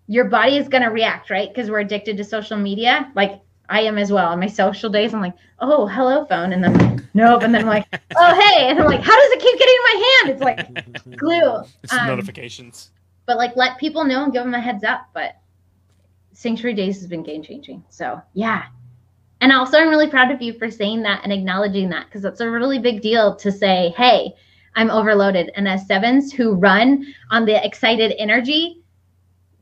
[0.06, 1.48] your body is going to react, right?
[1.48, 3.10] Because we're addicted to social media.
[3.14, 4.28] Like I am as well.
[4.28, 6.52] On my social days, I'm like, oh, hello, phone.
[6.52, 7.42] And then, nope.
[7.42, 7.86] And then I'm like,
[8.16, 8.68] oh, hey.
[8.68, 10.30] And I'm like, how does it keep getting in my hand?
[10.30, 11.62] It's like glue.
[11.82, 12.90] It's Um, notifications.
[13.26, 15.08] But like, let people know and give them a heads up.
[15.14, 15.36] But
[16.32, 17.82] Sanctuary Days has been game changing.
[17.88, 18.64] So, yeah.
[19.40, 22.40] And also, I'm really proud of you for saying that and acknowledging that because that's
[22.40, 24.34] a really big deal to say, hey,
[24.76, 25.50] I'm overloaded.
[25.54, 28.82] And as sevens who run on the excited energy,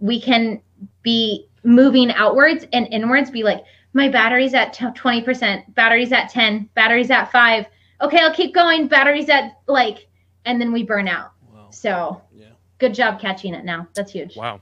[0.02, 0.60] we can
[1.02, 7.10] be moving outwards and inwards, be like, my battery's at 20%, battery's at 10, battery's
[7.10, 7.66] at 5.
[8.02, 8.88] Okay, I'll keep going.
[8.88, 10.08] Battery's at like
[10.44, 11.32] and then we burn out.
[11.54, 11.68] Wow.
[11.70, 12.46] So, Yeah.
[12.78, 13.86] good job catching it now.
[13.94, 14.36] That's huge.
[14.36, 14.60] Wow.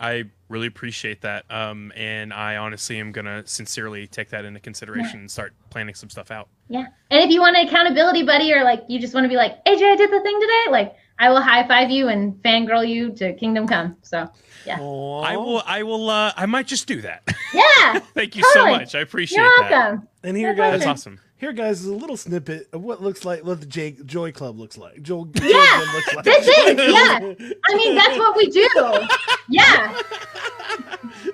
[0.00, 1.44] I really appreciate that.
[1.50, 6.10] Um, and I honestly am gonna sincerely take that into consideration and start planning some
[6.10, 6.48] stuff out.
[6.68, 6.86] Yeah.
[7.12, 9.64] And if you want an accountability buddy or like you just want to be like,
[9.66, 13.12] AJ, I did the thing today, like I will high five you and fangirl you
[13.16, 13.96] to Kingdom Come.
[14.02, 14.28] So
[14.66, 14.78] Yeah.
[14.80, 15.22] Aw.
[15.22, 15.62] I will.
[15.66, 16.10] I will.
[16.10, 17.22] Uh, I might just do that.
[17.54, 18.94] yeah, Thank you so much.
[18.94, 19.70] I appreciate you're that.
[19.70, 20.08] welcome.
[20.22, 21.20] And here, My guys, That's awesome.
[21.38, 24.58] here, guys, is a little snippet of what looks like what the J- Joy Club
[24.58, 25.00] looks like.
[25.02, 25.42] Joel, Yeah,
[25.80, 26.24] Joy looks like.
[26.24, 26.78] That's it.
[26.78, 27.56] Yeah.
[27.64, 28.68] I mean, that's what we do.
[29.52, 29.98] Yeah.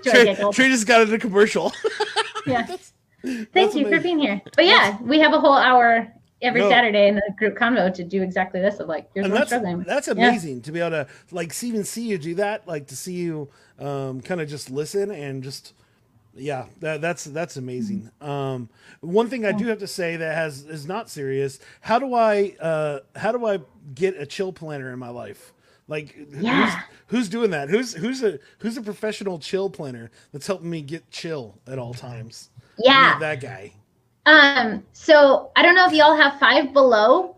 [0.03, 0.35] Joy Trey.
[0.53, 1.71] Trey just got in a commercial.
[2.47, 2.65] Yeah.
[3.23, 4.41] Thank That's you for being here.
[4.55, 6.11] But yeah, we have a whole hour
[6.43, 6.69] every No.
[6.71, 9.83] Saturday in the group convo to do exactly this of like, here's and that's struggling
[9.85, 10.13] that's Yeah.
[10.15, 13.15] amazing to be able to like see, even see you do that, like to see
[13.15, 15.73] you um, kind of just listen and just
[16.39, 18.11] yeah, that, that's that's amazing.
[18.21, 18.69] Um,
[19.01, 21.59] one thing I do have to say that has is not serious.
[21.81, 23.61] How do I uh, how do I
[23.95, 25.55] get a chill planner in my life?
[25.89, 26.83] Like who's, Yeah.
[27.07, 27.71] who's doing that?
[27.71, 31.95] Who's who's a who's a professional chill planner that's helping me get chill at all
[31.95, 32.51] times?
[32.79, 33.19] Yeah.
[33.19, 33.73] that guy.
[34.27, 37.37] Um, so I don't know if y'all have five below.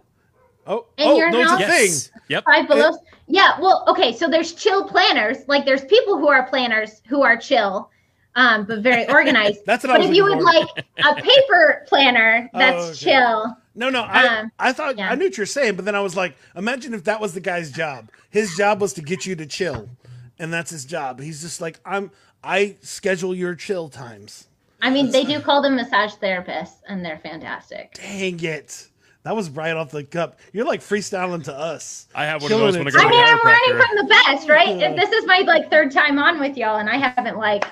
[0.67, 1.67] Oh, In oh, your no, it's a house?
[1.67, 2.05] thing.
[2.09, 2.11] Yes.
[2.29, 2.45] Yep.
[2.47, 2.93] Five below.
[3.27, 5.39] Yeah, well, okay, so there's chill planners.
[5.49, 7.91] Like there's people who are planners who are chill,
[8.37, 9.61] um, but very organized.
[9.67, 10.69] That's what I but was if you would looking like
[11.05, 13.13] a paper planner that's Oh, okay.
[13.13, 13.57] chill.
[13.75, 15.11] No, no, I, Um, I thought yeah.
[15.11, 17.41] I knew what you're saying, but then I was like, imagine if that was the
[17.41, 18.11] guy's job.
[18.31, 19.91] His job was to get you to chill,
[20.39, 21.21] and that's his job.
[21.21, 22.11] He's just like, I'm.
[22.45, 24.48] I schedule your chill times.
[24.81, 27.95] I mean, they do call them massage therapists, and they're fantastic.
[27.95, 28.89] Dang it,
[29.25, 30.39] that was right off the cup.
[30.53, 32.07] You're like freestyling to us.
[32.15, 33.97] I have one Killing of those when I go to I mean, I'm learning from
[33.97, 34.81] the best, right?
[34.81, 37.65] If this is my like third time on with y'all, and I haven't like,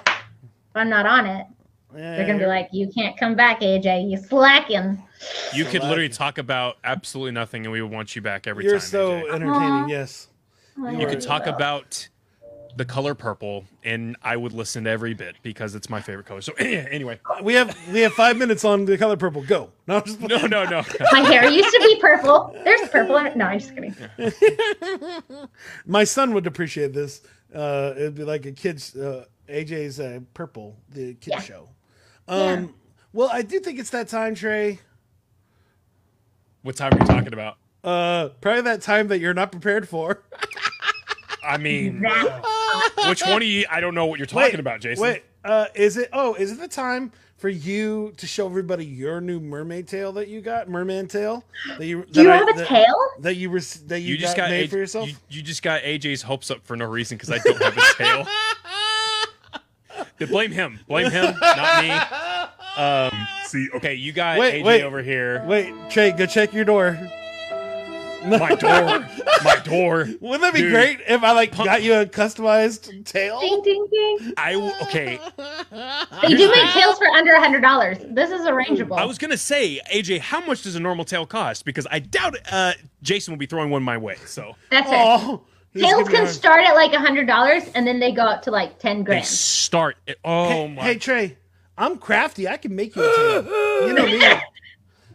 [0.74, 1.46] I'm not on it,
[1.92, 4.10] they're gonna be like, "You can't come back, AJ.
[4.10, 5.02] You slacking."
[5.54, 8.70] You could literally talk about absolutely nothing, and we would want you back every time.
[8.70, 9.34] You're so AJ.
[9.34, 9.52] entertaining.
[9.52, 9.86] Aw.
[9.86, 10.28] Yes.
[10.76, 12.08] You are- could talk about
[12.76, 16.40] the color purple, and I would listen to every bit because it's my favorite color.
[16.42, 19.42] So anyway, We have we have five minutes on the color purple.
[19.42, 19.70] Go.
[19.86, 20.82] No, I'm just no, no, no.
[21.12, 22.54] My hair used to be purple.
[22.64, 23.16] There's purple.
[23.16, 23.36] in it.
[23.36, 23.94] No, I'm just kidding.
[25.86, 27.22] My son would appreciate this.
[27.54, 31.40] Uh, it'd be like a kid's uh, AJ's uh, purple, the kid Yeah.
[31.40, 31.68] show.
[32.28, 32.74] Um,
[33.12, 34.80] Well, I do think it's that time, Trey.
[36.62, 37.56] What time are you talking about?
[37.84, 40.24] Uh, probably that time that you're not prepared for.
[41.44, 42.44] I mean, That-
[43.08, 43.64] which one of you?
[43.70, 45.02] I don't know what you're talking about, Jason.
[45.02, 46.08] Wait, uh, is it?
[46.12, 50.28] Oh, is it the time for you to show everybody your new mermaid tail that
[50.28, 51.44] you got, merman tail
[51.78, 52.04] that you?
[52.10, 52.96] Do you I- have a that, tail?
[53.20, 55.08] that you were that you, You, just got made A- for yourself?
[55.08, 57.94] You, you just got AJ's hopes up for no reason because I don't have a
[60.18, 60.28] tail.
[60.28, 60.80] blame him.
[60.88, 61.90] Blame him, not me.
[62.82, 64.82] Um, See, okay, okay, you got Wait, AJ wait.
[64.82, 65.42] over here.
[65.46, 66.98] Wait, Trey, go check your door.
[68.38, 69.06] My door.
[69.44, 70.08] My door.
[70.20, 70.72] Wouldn't that be Dude.
[70.72, 73.40] great if I like got you a customized tail?
[73.40, 74.32] Ding ding ding.
[74.36, 75.18] I w- okay.
[76.22, 77.98] They do make tails for under a hundred dollars.
[78.08, 78.98] This is arrangeable.
[78.98, 81.64] I was gonna say, AJ, how much does a normal tail cost?
[81.64, 82.72] Because I doubt uh,
[83.02, 84.16] Jason will be throwing one my way.
[84.26, 84.94] So That's it.
[84.98, 88.42] Oh, he's Tails can start at like a hundred dollars, and then they go up
[88.42, 89.26] to like ten they grand.
[89.26, 89.96] start.
[90.08, 90.82] At, oh Hey, my!
[90.82, 91.36] hey, Trey,
[91.78, 92.48] I'm crafty.
[92.48, 93.86] I can make you a tail.
[93.88, 94.20] You know me.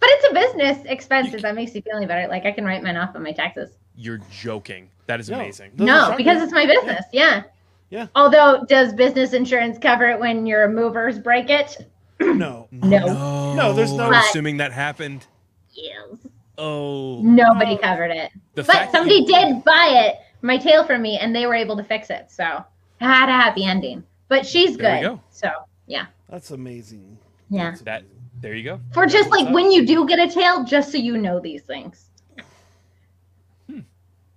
[0.02, 1.34] But it's a business expense.
[1.34, 3.32] If that makes you feel any better, like I can write mine off on my
[3.32, 3.70] taxes.
[3.95, 4.89] You're joking.
[5.06, 5.36] That is No.
[5.39, 5.72] amazing.
[5.76, 7.06] Those no, because it's my business.
[7.14, 7.43] Yeah.
[7.89, 8.08] Yeah.
[8.16, 11.88] Although, does business insurance cover it when your movers break it?
[12.20, 12.68] No.
[12.72, 13.54] No.
[13.54, 15.26] No, there's no- I'm But- assuming that happened.
[15.74, 16.18] Yes.
[16.58, 18.32] Oh, Nobody covered it.
[18.56, 21.76] the But somebody you- did buy it, my tail from me, and they were able
[21.78, 22.32] to fix it.
[22.32, 22.64] So I
[23.06, 24.04] had a happy ending.
[24.30, 25.08] But she's There we good.
[25.08, 25.22] go.
[25.30, 25.49] So
[25.88, 26.06] yeah.
[26.30, 27.18] That's amazing.
[27.49, 27.76] Yeah.
[27.84, 28.04] that.
[28.41, 28.79] There you go.
[28.93, 29.53] For just like up?
[29.53, 32.07] when you do get a tail, just so you know these things.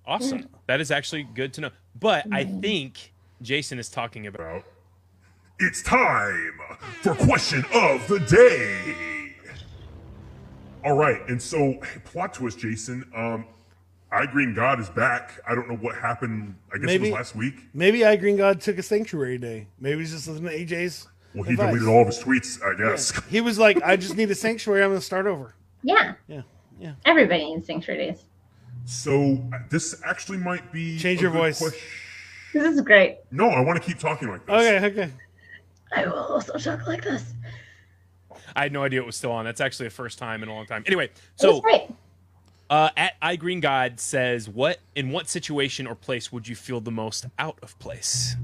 [0.07, 0.46] Awesome.
[0.66, 1.70] That is actually good to know.
[1.98, 2.61] But I Mm-hmm.
[2.61, 4.64] think Jason is talking about.
[5.61, 6.52] it's time
[7.00, 9.34] for question of the day.
[10.84, 13.05] All right, and so plot twist, Jason.
[13.16, 13.46] Um,
[14.12, 15.40] I Green God is back.
[15.48, 16.55] I don't know what happened.
[16.72, 17.55] I guess Maybe- it was last week.
[17.72, 19.68] Maybe I Green God took a sanctuary day.
[19.80, 21.09] Maybe he's just listening to AJ's.
[21.35, 21.68] Well, he advice.
[21.68, 23.12] deleted all of his tweets, I guess.
[23.28, 24.82] He was like, I just need a sanctuary.
[24.82, 25.55] I'm going to start over.
[25.82, 26.14] Yeah.
[26.28, 26.43] Yeah.
[26.78, 26.93] Yeah.
[27.05, 28.24] Everybody needs sanctuary days.
[28.85, 31.59] So uh, this actually might be Change your voice.
[31.61, 31.76] ques-
[32.53, 33.18] This is great.
[33.30, 34.55] No, I want to keep talking like this.
[34.55, 34.87] Okay.
[34.87, 35.11] Okay.
[35.97, 37.32] I will also talk like this.
[38.57, 39.45] I had no idea it was still on.
[39.45, 40.82] That's actually the first time in a long time.
[40.87, 41.95] Anyway, So so
[42.70, 46.80] uh, at I Green God says, "What in what situation or place would you feel
[46.80, 48.37] the most out of place?"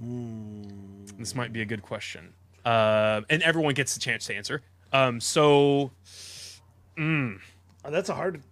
[0.00, 2.32] This might be a good question.
[2.64, 4.62] Uh, and everyone gets a chance to answer.
[4.92, 5.90] Um, so
[7.84, 8.42] Oh, that's a hard.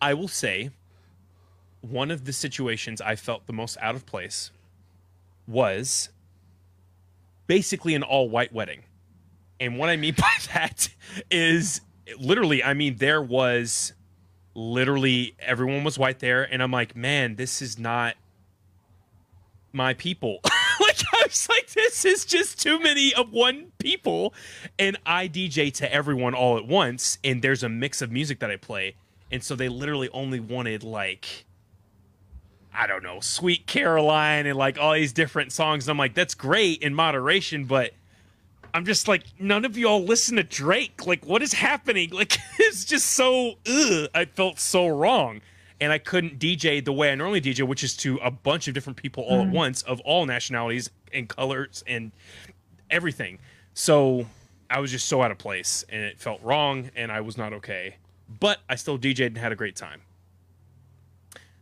[0.00, 0.70] I will say
[1.80, 4.50] one of the situations I felt the most out of place
[5.46, 6.10] was
[7.46, 8.82] basically an all white wedding.
[9.60, 10.88] And what I mean by that
[11.30, 11.80] is
[12.18, 13.94] literally, I mean, there was
[14.54, 16.42] literally everyone was white there.
[16.42, 18.16] And I'm like, man, this is not
[19.74, 20.40] my people.
[20.80, 24.34] like, I was like, this is just too many of one people.
[24.78, 27.18] And I DJ to everyone all at once.
[27.24, 28.96] And there's a mix of music that I play.
[29.30, 31.44] And so they literally only wanted like
[32.76, 35.86] I don't know, Sweet Caroline and like all these different songs.
[35.86, 37.92] And I'm like, that's great in moderation, but
[38.74, 41.06] I'm just like, none of y'all listen to Drake.
[41.06, 42.10] Like, what is happening?
[42.14, 45.40] Like, it's just so, ugh, I felt so wrong.
[45.84, 48.72] And I couldn't DJ the way I normally DJ, which is to a bunch of
[48.72, 49.54] different people all at mm-hmm.
[49.54, 52.10] once of all nationalities and colors and
[52.88, 53.38] everything.
[53.74, 54.24] So
[54.70, 57.52] I was just so out of place and it felt wrong and I was not
[57.52, 57.96] okay.
[58.40, 60.00] But I still DJed and had a great time.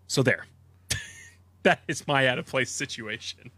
[0.07, 0.47] So there.
[1.65, 3.51] that is my out of place situation.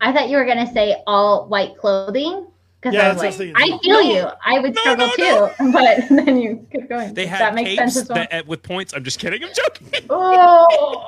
[0.00, 2.46] I thought you were gonna say all white clothing
[2.82, 4.00] because Yeah, I was that's what I like, I feel No.
[4.00, 4.28] you.
[4.44, 7.14] I would No, struggle no, too, but then you keep going.
[7.14, 8.26] They had that makes sense as well.
[8.28, 8.92] that, with points.
[8.92, 9.42] I'm just kidding.
[9.44, 10.06] I'm joking.
[10.10, 11.06] oh,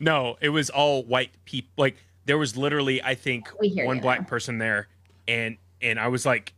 [0.00, 1.70] no, it was all white people.
[1.76, 1.96] Like
[2.26, 4.86] there was literally, I think, one you black person there,
[5.26, 6.52] and and I was like,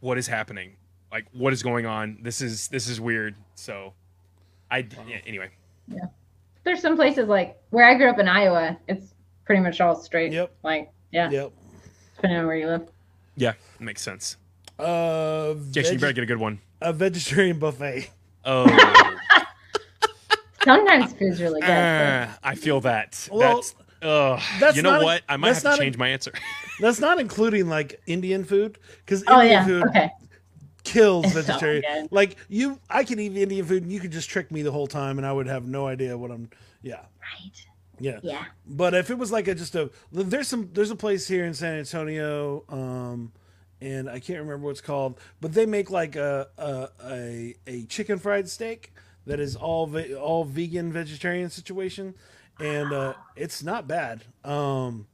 [0.00, 0.76] "What is happening?
[1.10, 2.18] Like, what is going on?
[2.22, 3.92] This is this is weird." So,
[4.70, 5.50] I yeah, anyway.
[6.62, 8.78] there's some places like where I grew up in Iowa.
[8.86, 10.32] It's pretty much all straight.
[10.32, 10.54] Yep.
[10.62, 11.52] Like yeah, Yep.
[12.14, 12.88] depending on where you live.
[13.38, 14.36] Yeah, makes sense.
[14.78, 16.60] Uh, Jason, you better get a good one.
[16.80, 18.10] a vegetarian buffet.
[18.44, 18.66] Oh,
[20.64, 21.66] Sometimes food's really good.
[21.68, 23.28] but- ah, I feel that.
[23.30, 23.74] Well, that's.
[24.00, 24.40] Ugh.
[24.60, 25.22] that's you know not what?
[25.28, 26.32] I might have to not a- change my answer.
[26.80, 29.66] That's not including like Indian food because oh Indian yeah.
[29.66, 30.10] food Okay.
[30.84, 31.82] kills It's vegetarian.
[32.02, 32.12] good.
[32.12, 34.86] like you, I can eat Indian food and you could just trick me the whole
[34.86, 36.48] time and I would have no idea what I'm.
[36.80, 37.66] Yeah, Right.
[38.00, 38.20] Yeah.
[38.22, 38.44] Yeah.
[38.66, 41.54] But if it was like a just a there's some there's a place here in
[41.54, 43.32] San Antonio, um,
[43.80, 47.84] and I can't remember what it's called, but they make like a a a, a
[47.84, 48.92] chicken fried steak
[49.26, 52.14] that is all ve- all vegan vegetarian situation,
[52.58, 54.24] and uh, it's not bad.
[54.44, 55.06] Um,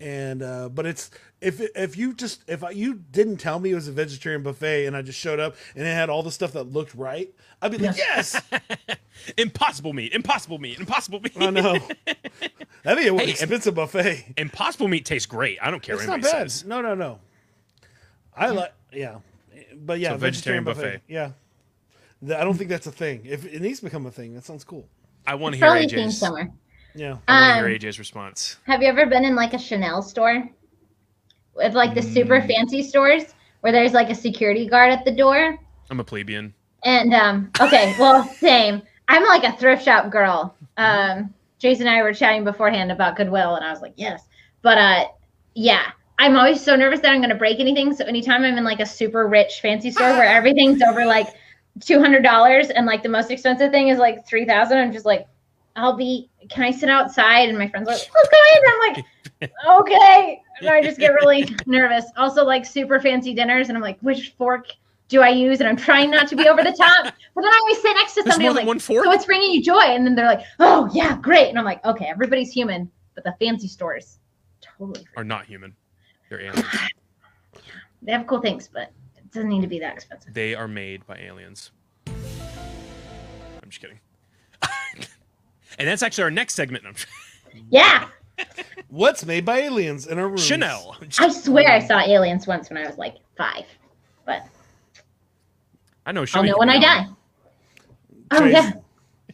[0.00, 3.74] and uh, but it's if if you just if I, you didn't tell me it
[3.74, 6.52] was a vegetarian buffet and I just showed up and it had all the stuff
[6.52, 8.40] that looked right, I'd be like, yes,
[9.38, 10.12] impossible meat.
[10.12, 10.78] Impossible meat.
[10.78, 11.32] Impossible meat.
[11.38, 11.74] I know.
[12.82, 14.32] That'd be an Hey, expensive buffet.
[14.36, 15.58] Impossible meat tastes great.
[15.60, 16.50] I don't care It's not bad.
[16.50, 16.64] says.
[16.64, 17.18] No, no, no.
[18.36, 19.18] I like yeah,
[19.74, 21.02] but yeah, So vegetarian buffet.
[21.08, 21.32] Yeah,
[22.26, 23.22] Th- I don't think that's a thing.
[23.24, 24.86] If it needs to become a thing, that sounds cool.
[25.26, 26.18] I want to hear Probably themed AJ's.
[26.18, 26.50] somewhere.
[26.94, 27.16] Yeah.
[27.28, 28.56] I Um, to hear AJ's response.
[28.66, 30.48] Have you ever been in like a Chanel store?
[31.54, 32.12] With like the Mm.
[32.14, 35.58] super fancy stores where there's like a security guard at the door?
[35.90, 36.54] I'm a plebeian.
[36.84, 38.82] And um okay, well, same.
[39.08, 40.54] I'm like a thrift shop girl.
[40.76, 44.22] Um Jason and I were chatting beforehand about Goodwill and I was like, yes.
[44.62, 45.04] But uh
[45.54, 45.82] yeah,
[46.18, 47.92] I'm always so nervous that I'm gonna break anything.
[47.94, 51.28] So anytime I'm in like a super rich fancy store where everything's over like
[51.80, 55.04] two hundred dollars and like the most expensive thing is like three thousand, I'm just
[55.04, 55.26] like,
[55.76, 57.48] I'll be can I sit outside?
[57.48, 58.64] And my friends are like, let's go in.
[58.64, 59.50] And I'm like,
[59.80, 60.42] okay.
[60.60, 62.04] And I just get really nervous.
[62.16, 64.66] Also like super fancy dinners and I'm like, which fork
[65.08, 65.60] do I use?
[65.60, 67.14] And I'm trying not to be over the top.
[67.34, 69.04] But then I always sit next to There's somebody more I'm than like, one fork?
[69.04, 69.78] so it's bringing you joy.
[69.80, 71.48] And then they're like, oh yeah, great.
[71.48, 74.18] And I'm like, okay, everybody's human, but the fancy stores,
[74.60, 75.06] totally.
[75.16, 75.74] Are not human.
[76.28, 76.64] They're aliens.
[78.02, 80.32] They have cool things, but it doesn't need to be that expensive.
[80.32, 81.70] they are made by aliens.
[82.06, 84.00] I'm just kidding.
[85.78, 86.84] And that's actually our next segment.
[86.84, 86.90] No,
[87.70, 88.08] Yeah.
[88.88, 90.44] What's made by aliens in our rooms?
[90.44, 90.96] Chanel.
[91.18, 93.64] I swear I saw aliens once when I was like five.
[94.24, 94.42] But
[96.06, 96.24] I know.
[96.34, 96.80] I'll know when I on.
[96.80, 97.06] die.
[98.32, 98.52] Oh Trace.
[98.54, 98.72] yeah.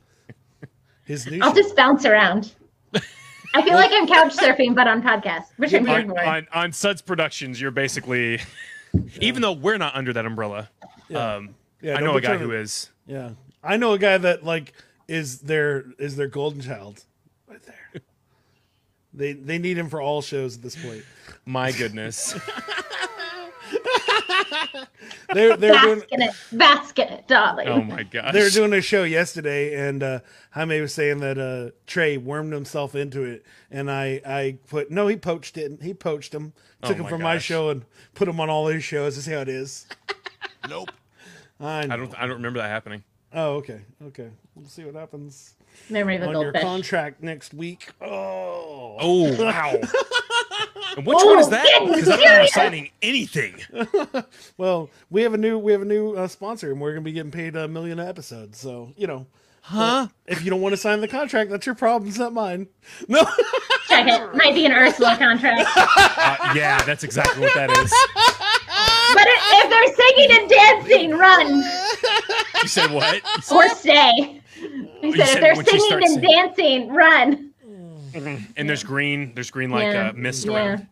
[1.04, 1.62] His new I'll show.
[1.62, 2.52] just bounce around.
[3.54, 6.20] I feel like I'm couch surfing, but on podcast, which I'm here On, for.
[6.22, 8.40] on, on Suds Productions, you're basically,
[9.20, 10.68] even though we're not under that umbrella,
[11.08, 11.36] Yeah.
[11.36, 12.64] um, Yeah, I know a guy trying who.
[13.06, 13.30] Yeah,
[13.62, 14.72] I know a guy that like
[15.08, 17.04] is their is their golden child,
[17.46, 18.02] right there.
[19.14, 21.04] they they need him for all shows at this point.
[21.44, 22.38] My goodness.
[25.34, 27.68] They're they're doing Bask in it, bask in it, darling.
[27.68, 28.32] oh my gosh.
[28.32, 30.20] they were doing a show yesterday, and uh,
[30.52, 35.08] Jaime was saying that uh, Trey wormed himself into it, and I I put no,
[35.08, 35.82] he poached it.
[35.82, 36.52] He poached him,
[36.82, 37.84] Oh took him my from my show and
[38.14, 39.16] put him on all his shows.
[39.16, 39.86] To see how it is.
[40.68, 40.90] Nope.
[41.60, 41.80] I.
[41.80, 42.14] I don't.
[42.16, 43.02] I don't remember that happening.
[43.32, 44.30] Oh, okay, okay.
[44.56, 45.54] We'll see what happens.
[45.90, 46.62] Memory of a on your goldfish.
[46.62, 47.90] contract next week.
[48.00, 49.72] Oh, Oh wow!
[50.96, 51.64] and which Oh, one is that?
[51.66, 52.52] getting Because I'm not serious.
[52.54, 53.56] signing anything.
[54.56, 57.12] well, we have a new we have a new uh, sponsor, and we're gonna be
[57.12, 58.56] getting paid a million an episode.
[58.56, 59.26] So you know,
[59.60, 60.08] Huh?
[60.26, 62.08] if you don't want to sign the contract, that's your problem.
[62.08, 62.68] It's not mine.
[63.08, 63.22] No.
[63.88, 64.34] Check it.
[64.34, 65.68] Might be an Ursula contract.
[65.76, 67.92] Uh, yeah, that's exactly what that is.
[69.14, 71.62] but if they're singing and dancing, run
[72.62, 73.14] You said what?
[73.36, 74.40] You said- or stay.
[75.00, 76.30] He said, said if they're singing and singing.
[76.30, 77.52] dancing, run.
[78.56, 79.32] and there's green.
[79.34, 80.52] There's green like Yeah, uh, mist yeah.
[80.52, 80.86] around.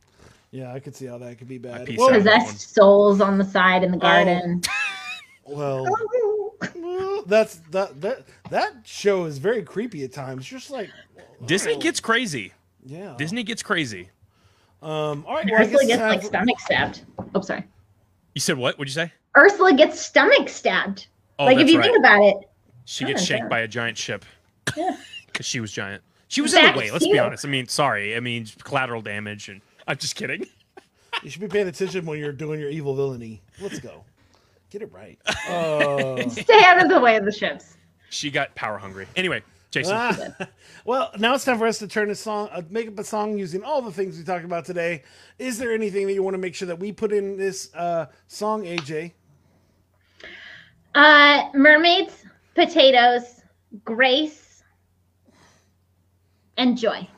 [0.51, 1.87] yeah, I could see how that could be bad.
[1.87, 2.11] piece Well.
[2.11, 4.62] Possessed souls on the side in the garden.
[5.47, 5.85] well,
[6.77, 10.45] well, that's that that that show is very creepy at times.
[10.47, 10.91] Just like
[11.47, 12.53] Disney gets crazy.
[12.85, 13.15] yeah.
[13.17, 14.11] Disney gets crazy.
[14.83, 15.25] Um.
[15.27, 15.47] All right.
[15.51, 17.03] Well, I guess Ursula it's gets time like for- stomach stabbed.
[17.35, 17.65] Oh, sorry.
[18.35, 18.77] You said what?
[18.79, 19.12] What'd you say?
[19.37, 21.07] Ursula gets stomach stabbed.
[21.39, 21.85] Oh, like if you right.
[21.87, 22.37] think about it.
[22.85, 24.24] She gets Oh, shanked by a giant ship
[24.76, 24.97] Yeah.
[25.26, 26.03] because she was giant.
[26.28, 26.91] She was in the way.
[26.91, 27.45] Let's be honest.
[27.45, 28.16] I mean, sorry.
[28.16, 30.47] I mean, collateral damage, and I'm just kidding.
[31.22, 33.41] You should be paying attention when you're doing your evil villainy.
[33.61, 34.03] Let's go.
[34.70, 35.16] Get it right.
[35.49, 37.76] Uh, Stay out of the way of the ships.
[38.11, 39.07] She got power hungry.
[39.14, 39.93] Anyway, Jason.
[39.97, 40.16] ah.
[40.85, 43.39] well, now it's time for us to turn a song, uh, make up a song
[43.39, 45.05] using all the things we talked about today.
[45.39, 48.07] Is there anything that you want to make sure that we put in this uh,
[48.26, 49.12] song, AJ?
[50.97, 52.24] Uh, mermaids,
[52.55, 53.40] potatoes,
[53.84, 54.62] grace,
[56.57, 57.09] and joy.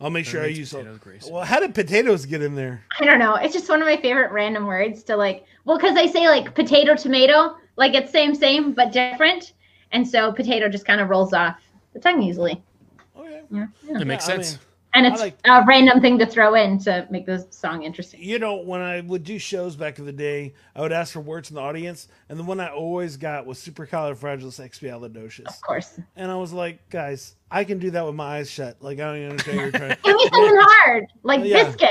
[0.00, 0.70] I'll make sure I use.
[0.70, 1.28] potatoes, grace.
[1.30, 2.84] Well, how did potatoes get in there?
[3.00, 3.36] I don't know.
[3.36, 5.44] It's just one of my favorite random words to like.
[5.64, 9.52] Well, because I say like potato, tomato, like it's same, same, but different.
[9.92, 11.56] And so potato just kind of rolls off
[11.92, 12.62] the tongue easily.
[13.16, 13.42] Okay.
[13.50, 13.66] Yeah.
[13.88, 14.00] yeah.
[14.00, 14.52] It makes I sense.
[14.52, 14.60] mean,
[14.94, 18.22] And it's like- a random thing to throw in to make the song interesting.
[18.22, 21.20] you know, when I would do shows back in the day, I would ask for
[21.20, 25.46] words from the audience, and the one I always got was supercalifragilisticexpialidocious.
[25.46, 25.98] Of course.
[26.16, 28.76] And I was like, guys, I can do that with my eyes shut.
[28.80, 29.96] Like I don't even understand what you're trying.
[30.04, 31.64] Give me something hard, like Yeah.
[31.64, 31.90] biscuit.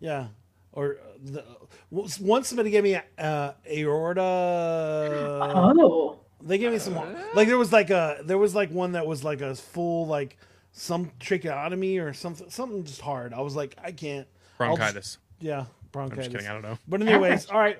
[0.00, 0.28] Yeah.
[0.72, 1.44] Or uh, the,
[1.90, 4.20] once somebody gave me uh, aorta.
[4.22, 6.16] oh.
[6.42, 6.94] They gave me some
[7.34, 10.38] like there was like a there was like one that was like a full like
[10.72, 13.32] some tracheotomy or something something just hard.
[13.34, 14.26] I was like I can't.
[14.58, 15.18] I'll just- Bronchitis.
[15.40, 15.64] yeah,
[15.94, 16.46] I'm just kidding.
[16.46, 16.78] I don't know.
[16.86, 17.78] But anyways, all right.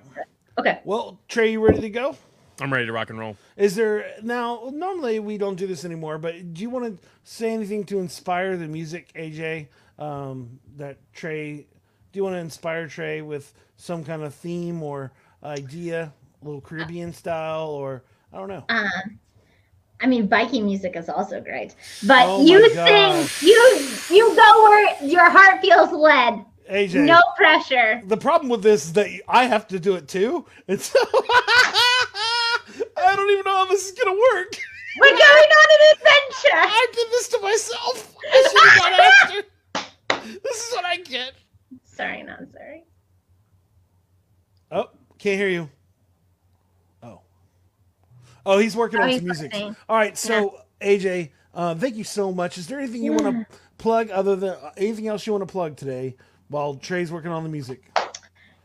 [0.58, 0.80] Okay.
[0.84, 2.16] Well, Trey, you ready to go?
[2.60, 3.36] I'm ready to rock and roll.
[3.56, 4.70] Is there now?
[4.72, 8.56] Normally we don't do this anymore, but do you want to say anything to inspire
[8.56, 9.68] the music, AJ?
[9.98, 11.66] Um, that Trey,
[12.12, 15.12] do you want to inspire Trey with some kind of theme or
[15.42, 16.12] idea,
[16.42, 18.64] a little Caribbean style, or I don't know?
[20.02, 21.74] I mean, Viking music is also great,
[22.06, 23.42] but Oh you sing, gosh.
[23.42, 26.44] you you go where your heart feels led.
[26.70, 28.00] AJ, No pressure.
[28.06, 30.98] the problem with this is that I have to do it too, and so
[32.96, 34.56] I don't even know how this is gonna work.
[35.00, 36.56] We're going on an adventure.
[36.56, 38.14] I did this to myself.
[38.32, 39.82] I should have got
[40.22, 40.38] after.
[40.42, 41.32] This is what I get.
[41.84, 42.84] Sorry, not sorry.
[44.70, 45.68] Oh, can't hear you.
[48.46, 48.58] Oh.
[48.58, 49.54] He's working Oh, on he's some music.
[49.88, 52.58] All right, so AJ, uh, thank you so much.
[52.58, 55.50] Is there anything you want to plug other than uh, anything else you want to
[55.50, 56.16] plug today
[56.48, 57.82] while Trey's working on the music?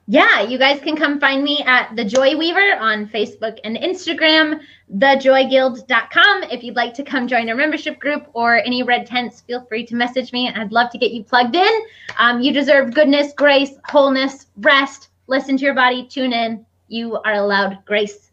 [0.07, 4.59] Yeah, you guys can come find me at The Joy Weaver on Facebook and Instagram,
[4.95, 6.43] thejoyguild.com.
[6.43, 9.83] If you'd like to come join our membership group or any red tents, feel free
[9.87, 10.49] to message me.
[10.49, 11.81] I'd love to get you plugged in.
[12.17, 15.09] Um, you deserve goodness, grace, wholeness, rest.
[15.25, 16.63] Listen to your body, tune in.
[16.87, 18.24] You are allowed grace.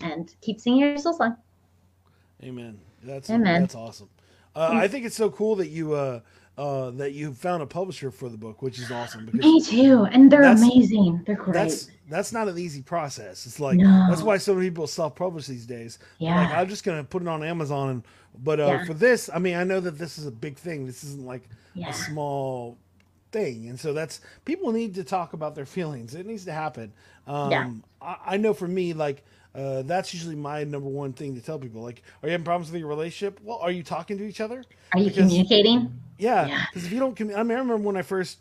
[0.00, 1.36] And keep singing your soul song.
[2.42, 2.78] Amen.
[3.02, 3.62] That's Amen.
[3.62, 4.08] that's awesome.
[4.54, 6.20] Uh, I think it's so cool that you uh,
[6.56, 10.04] uh, that you found a publisher for the book, which is awesome Me too.
[10.10, 11.22] And they're amazing.
[11.26, 11.54] They're great.
[11.54, 13.46] that's that's not an easy process.
[13.46, 14.06] It's like No.
[14.08, 15.98] that's why so many people self-publish these days.
[16.18, 16.40] Yeah.
[16.40, 18.02] Like I'm just gonna put it on Amazon, and
[18.42, 18.84] but uh, Yeah.
[18.84, 20.86] for this, I mean, I know that this is a big thing.
[20.86, 21.90] This isn't like Yeah.
[21.90, 22.78] a small
[23.30, 26.14] thing, and so that's people need to talk about their feelings.
[26.14, 26.92] It needs to happen.
[27.26, 27.70] Um, Yeah.
[28.00, 29.24] I, I know for me, like.
[29.58, 31.82] Uh, that's usually my number one thing to tell people.
[31.82, 33.40] Like, are you having problems with your relationship?
[33.42, 34.62] Well, are you talking to each other?
[34.94, 36.00] Are you because- communicating?
[36.18, 36.64] Yeah, Yeah.
[36.72, 38.38] because if you don't, commu- I mean, I remember when I first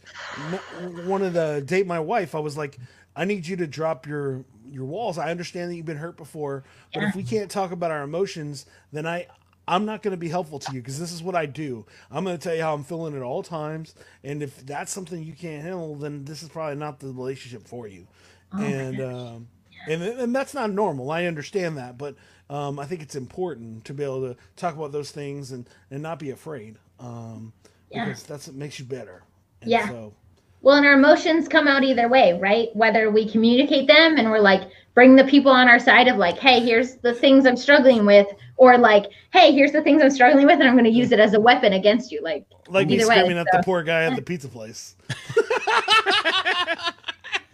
[1.05, 2.77] wanted to date my wife, I was like,
[3.15, 5.17] I need you to drop your your walls.
[5.17, 6.63] I understand that you've been hurt before,
[6.93, 9.27] but if we can't talk about our emotions, then I
[9.67, 11.85] I'm not going to be helpful to you because this is what I do.
[12.11, 15.21] I'm going to tell you how I'm feeling at all times, and if that's something
[15.23, 18.07] you can't handle, then this is probably not the relationship for you.
[18.53, 19.47] and um,
[19.87, 21.11] and and that's not normal.
[21.11, 22.15] I understand that, but
[22.49, 26.01] um, I think it's important to be able to talk about those things and and
[26.03, 26.77] not be afraid.
[26.99, 27.53] Um,
[27.91, 28.05] Yeah.
[28.05, 29.23] because that's what makes you better.
[29.61, 29.87] And Yeah.
[29.89, 30.13] So,
[30.61, 32.69] Well, and our emotions come out either way, right?
[32.75, 34.61] Whether we communicate them and we're like,
[34.95, 38.27] bring the people on our side of like, hey, here's the things I'm struggling with,
[38.57, 41.19] or like, hey, here's the things I'm struggling with, and I'm going to use it
[41.19, 42.19] as a weapon against you.
[42.23, 44.95] Like, Like me Either way, screaming at so- the poor guy at the pizza place.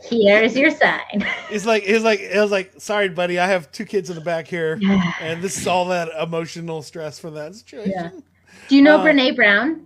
[0.10, 1.26] here's your sign.
[1.50, 4.22] It's like it's like it was like, sorry, buddy, I have two kids in the
[4.22, 4.80] back here,
[5.22, 7.92] and this is all that emotional stress for that situation.
[7.96, 8.10] Yeah.
[8.70, 9.86] Do you know Uh, Brene Brown?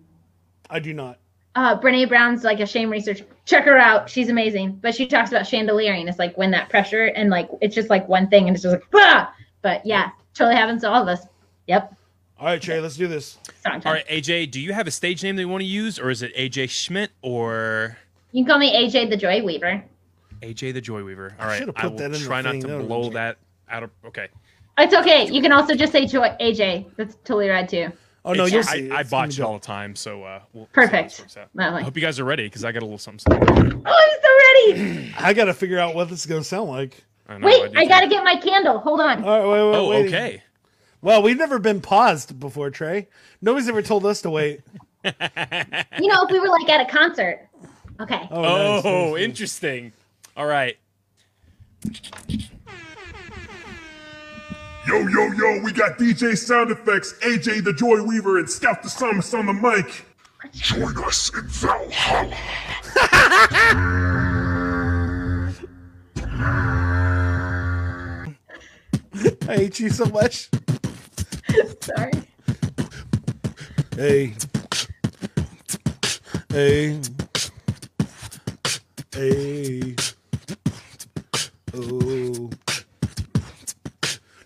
[0.69, 1.19] I do not.
[1.55, 3.23] Uh, Brene Brown's like a shame research.
[3.45, 4.09] Check her out.
[4.09, 4.73] She's amazing.
[4.81, 6.07] But she talks about chandeliering.
[6.07, 8.73] It's like when that pressure and like it's just like one thing and it's just
[8.73, 9.33] like, ah!
[9.63, 11.25] But yeah, totally happens to all of us.
[11.67, 11.95] Yep.
[12.39, 13.39] All right, Trey, let's do this.
[13.65, 16.11] All right, AJ, do you have a stage name that you want to use, or
[16.11, 17.97] is it AJ Schmidt or
[18.31, 19.83] You can call me AJ the Joy Weaver.
[20.41, 21.33] AJ the Joy Weaver?
[21.39, 22.87] All I right, should've I put will that in the try not to That would've
[22.87, 23.37] blow been- that
[23.69, 23.91] out of.
[24.05, 24.27] Okay.
[24.79, 25.27] It's okay.
[25.31, 26.85] You can also just say Joy AJ.
[26.97, 27.91] That's totally rad too.
[28.25, 28.91] Oh no, It's- you'll I, see.
[28.91, 31.11] I It's botch it all the time, so uh, we'll Perfect.
[31.11, 31.49] this works out.
[31.55, 33.19] That I hope you guys are ready because I got a little something.
[33.33, 33.81] something.
[33.85, 35.13] Oh, I'm so ready.
[35.17, 37.03] I gotta figure out what this is gonna sound like.
[37.29, 38.79] I know, Wait, do I gotta get my candle.
[38.79, 39.23] Hold on.
[39.23, 40.05] All right, wait, wait, Oh, wait.
[40.07, 40.43] okay.
[41.01, 43.07] Well, we've never been paused before, Trey.
[43.41, 44.61] Nobody's ever told us to wait.
[45.05, 47.47] You know, if we were like at a concert.
[48.01, 48.27] Okay.
[48.29, 49.21] Oh, Oh, nice, nice, nice.
[49.23, 49.93] interesting.
[50.37, 50.77] All right.
[54.87, 58.89] Yo, yo, yo, we got DJ Sound Effects, AJ the Joy Weaver, and Scout the
[58.89, 60.05] Psalmist on the mic.
[60.53, 62.37] Join us in Valhalla.
[69.49, 70.49] I hate you so much.
[71.81, 72.11] Sorry.
[73.95, 74.35] Hey.
[76.49, 77.01] Hey.
[79.11, 79.95] Hey.
[81.79, 82.49] Oh.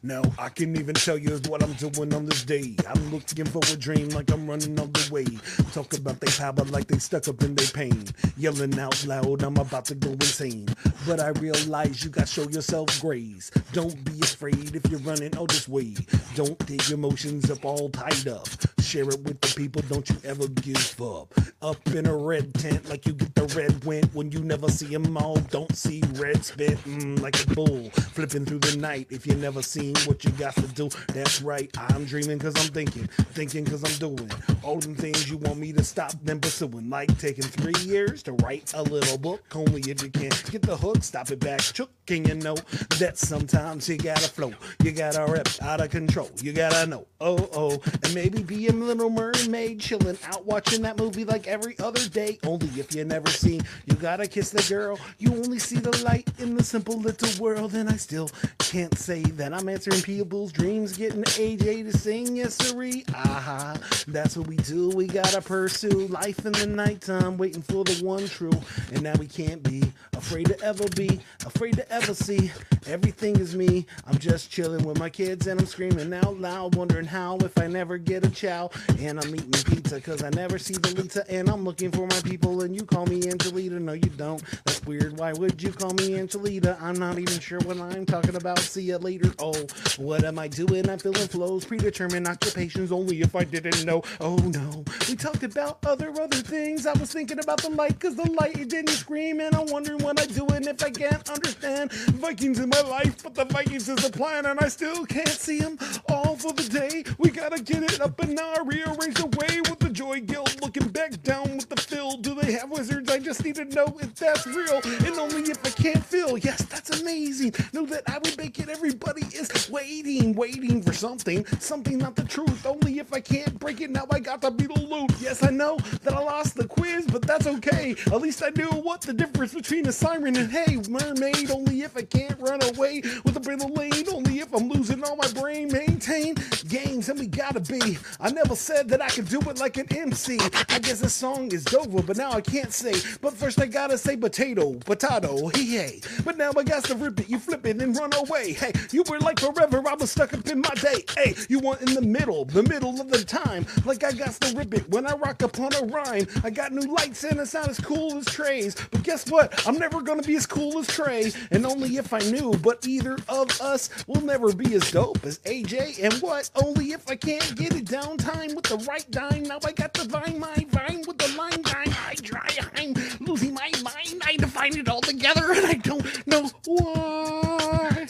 [0.04, 2.76] Now I can even tell you what I'm doing on this day.
[2.90, 5.26] I'm looking for a dream like I'm running all the way.
[5.72, 8.06] Talk about they power like they stuck up in their pain.
[8.36, 10.68] Yelling out loud, I'm about to go insane.
[11.08, 13.50] But I realize you gotta show yourself grace.
[13.74, 15.96] Don't be afraid if you're running all this way.
[16.36, 18.48] Don't get your emotions up all tied up.
[18.82, 21.34] Share it with the people, don't you ever give up.
[21.62, 24.88] Up in a red tent like you get the red wind when you never see
[24.88, 25.38] them all.
[25.50, 27.90] Don't see red spit mm, like a bull.
[28.14, 30.90] Flipping through the night if you never seen what you got to do.
[31.14, 33.08] That's right, I'm dreaming cause I'm thinking.
[33.34, 34.30] Thinking cause I'm doing.
[34.62, 36.90] All them things you want me to stop them pursuing.
[36.90, 39.44] Like taking three years to write a little book.
[39.56, 41.62] Only if you can get the hook, stop it back.
[41.62, 42.56] Chook, you know
[43.00, 44.54] that sometimes you gotta flow.
[44.84, 46.30] You gotta rip out of control.
[46.42, 47.08] You gotta know.
[47.22, 47.82] Oh, oh.
[48.04, 52.38] And maybe be a little mermaid chilling out watching that movie like every other day.
[52.44, 53.62] Only if you never seen.
[53.86, 55.00] You gotta kiss the girl.
[55.20, 57.76] You only see the light in the simple little world.
[57.76, 58.30] And I still
[58.60, 60.98] can't say that I'm answering people's dreams.
[60.98, 63.06] Getting AJ to sing, yes, sirree.
[63.16, 63.78] Aha.
[64.08, 64.90] That's what we do.
[64.90, 68.52] We gotta pursue life in the nighttime, waiting for the one true.
[68.92, 69.84] And now we can't be
[70.14, 72.52] afraid to ever be, afraid to ever see.
[72.88, 73.86] Everything is me.
[74.08, 77.68] I'm just chilling with my kids and I'm screaming out loud, wondering how if I
[77.68, 78.70] never get a chow.
[79.00, 81.26] And I'm eating pizza because I never see the Lita.
[81.30, 83.80] And I'm looking for my people, and you call me Angelita.
[83.80, 84.42] No, you don't.
[84.66, 85.18] That's weird.
[85.18, 86.78] Why would you call me Angelita?
[86.82, 88.60] I'm not even sure what I'm talking about.
[88.60, 89.32] See ya later.
[89.40, 89.56] Oh,
[89.98, 90.90] what am I doing?
[90.90, 92.92] I'm feeling flows, predetermined occupations.
[92.92, 94.04] Only if I didn't know.
[94.20, 96.86] Oh no, we talked about other other things.
[96.86, 100.00] I was thinking about the light because the light it didn't scream, and I'm wondering
[100.00, 104.06] what I do if I can't understand Vikings in my life, but the Vikings is
[104.06, 105.78] a plan, and I still can't see them
[106.10, 107.04] all for the day.
[107.18, 110.62] We gotta get it up and now I rearrange the way with the joy guild
[110.62, 112.18] looking back down with the fill.
[112.18, 113.12] Do they have wizards?
[113.12, 116.38] I just need to know if that's real, and only if I can't feel.
[116.38, 117.54] Yes, that's amazing.
[117.74, 118.70] Know that I would make it.
[118.70, 122.66] Everybody is waiting, waiting for something, something not the truth.
[122.66, 123.90] Only if I can't break it.
[123.90, 125.12] Now I got to be the loot.
[125.20, 126.91] Yes, I know that I lost the quiz,
[127.22, 127.96] but that's okay.
[128.08, 131.52] At least I knew what the difference between a siren and hey mermaid.
[131.52, 134.06] Only if I can't run away with a bit of lane.
[134.12, 135.72] Only if I'm losing all my brain.
[135.72, 136.36] Maintain
[136.68, 137.98] games, and we gotta be.
[138.20, 140.40] I never said that I could do it like an MC.
[140.70, 142.94] I guess this song is Dover, but now I can't say.
[143.22, 146.02] But first I gotta say potato, potato, hey hey.
[146.26, 148.54] But now I got to rip it, you flip it and run away.
[148.54, 151.06] Hey, you were like forever, I was stuck up in my day.
[151.16, 153.66] Hey, you want in the middle, the middle of the time.
[153.86, 156.28] Like I got to rip it when I rock upon a rhyme.
[156.44, 156.94] I got new
[157.24, 158.76] and it's not as cool as Trey's.
[158.90, 159.68] But guess what?
[159.68, 161.32] I'm never gonna be as cool as Trey.
[161.52, 165.40] And only if I knew, but either of us will never be as dope as
[165.40, 166.04] AJ.
[166.04, 166.50] And what?
[166.56, 169.44] Only if I can't get it down time with the right dime.
[169.44, 171.94] Now I got to vine my vine with the line dime.
[172.08, 174.22] I dry, I'm losing my mind.
[174.26, 178.08] I define it all together and I don't know why.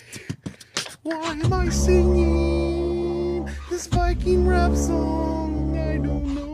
[1.03, 5.75] Why am I singing this Viking rap song?
[5.77, 6.50] I don't know.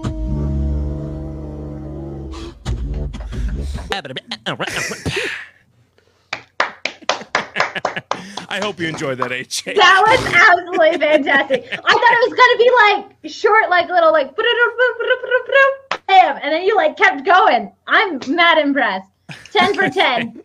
[8.50, 9.76] I hope you enjoyed that, AJ.
[9.76, 11.66] That was absolutely fantastic.
[11.72, 12.72] I thought it was gonna be
[13.24, 14.36] like short, like little, like
[16.08, 17.72] bam, and then you like kept going.
[17.88, 19.10] I'm mad impressed.
[19.52, 20.42] Ten for ten.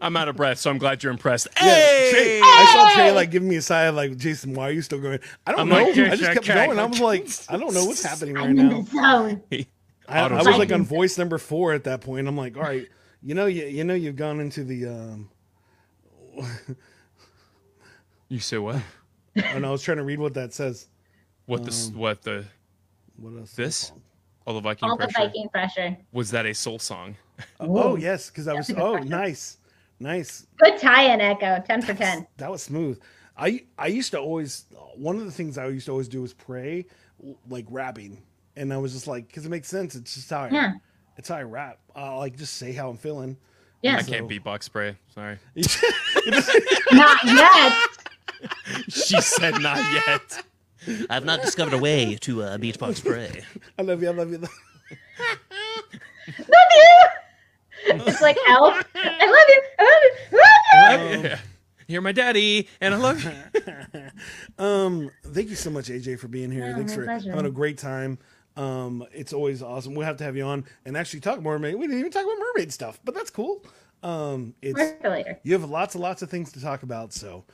[0.00, 1.46] I'm out of breath, so I'm glad you're impressed.
[1.56, 2.10] Yeah, Hey!
[2.12, 5.00] Trey, I saw Trey like giving me a side like Jason, why are you still
[5.00, 5.20] going?
[5.46, 5.76] I don't I'm know.
[5.76, 6.78] like, I just kept going.
[6.78, 8.80] I was like, I don't know what's happening right I'm in now.
[8.82, 9.66] the zone.
[10.08, 12.28] I, I was like on voice number four at that point.
[12.28, 12.86] I'm like, all right,
[13.22, 14.86] you know, you, you know, you've gone into the.
[14.86, 15.28] um
[18.28, 18.82] You say what?
[19.36, 20.88] And I was trying to read what that says.
[21.46, 21.88] What this?
[21.88, 22.44] Um, What the?
[23.16, 23.52] What else?
[23.52, 23.92] This?
[24.46, 25.28] All the Viking All the pressure.
[25.28, 25.96] Viking pressure.
[26.12, 27.16] Was that a soul song?
[27.60, 28.70] Oh yes, because I was.
[28.76, 29.58] Oh, nice,
[30.00, 30.46] nice.
[30.58, 31.62] Good tie-in, Echo.
[31.66, 32.26] Ten for ten.
[32.36, 33.00] That was smooth.
[33.36, 36.32] I I used to always one of the things I used to always do was
[36.32, 36.86] pray,
[37.48, 38.22] like rapping,
[38.56, 39.94] and I was just like, because it makes sense.
[39.94, 40.72] It's just how I, Yeah.
[41.16, 41.78] it's how I rap.
[41.94, 43.36] Uh, like just say how I'm feeling.
[43.82, 43.96] Yeah.
[43.98, 44.96] I can't beatbox spray.
[45.14, 45.38] Sorry.
[46.92, 47.72] Not yet.
[48.88, 50.44] She said not yet.
[51.10, 53.44] I've not discovered a way to uh, beatbox spray.
[53.78, 54.08] I love you.
[54.08, 54.38] I love you.
[54.38, 54.50] Love
[56.38, 56.98] you.
[57.86, 58.82] It's like elf.
[58.94, 59.62] I love you.
[59.78, 60.40] I love you.
[60.72, 61.28] I love you.
[61.30, 61.38] Yeah.
[61.88, 63.32] You're my daddy, and I love you.
[64.58, 66.66] Um, thank you so much, AJ, for being here.
[66.68, 67.30] Yeah, Thanks my for pleasure.
[67.30, 68.18] having a great time.
[68.56, 69.94] Um, it's always awesome.
[69.94, 71.74] We'll have to have you on and actually talk mermaid.
[71.74, 73.64] We didn't even talk about mermaid stuff, but that's cool.
[74.02, 75.38] Um, it's later.
[75.42, 77.12] you have lots and lots of things to talk about.
[77.12, 77.44] So,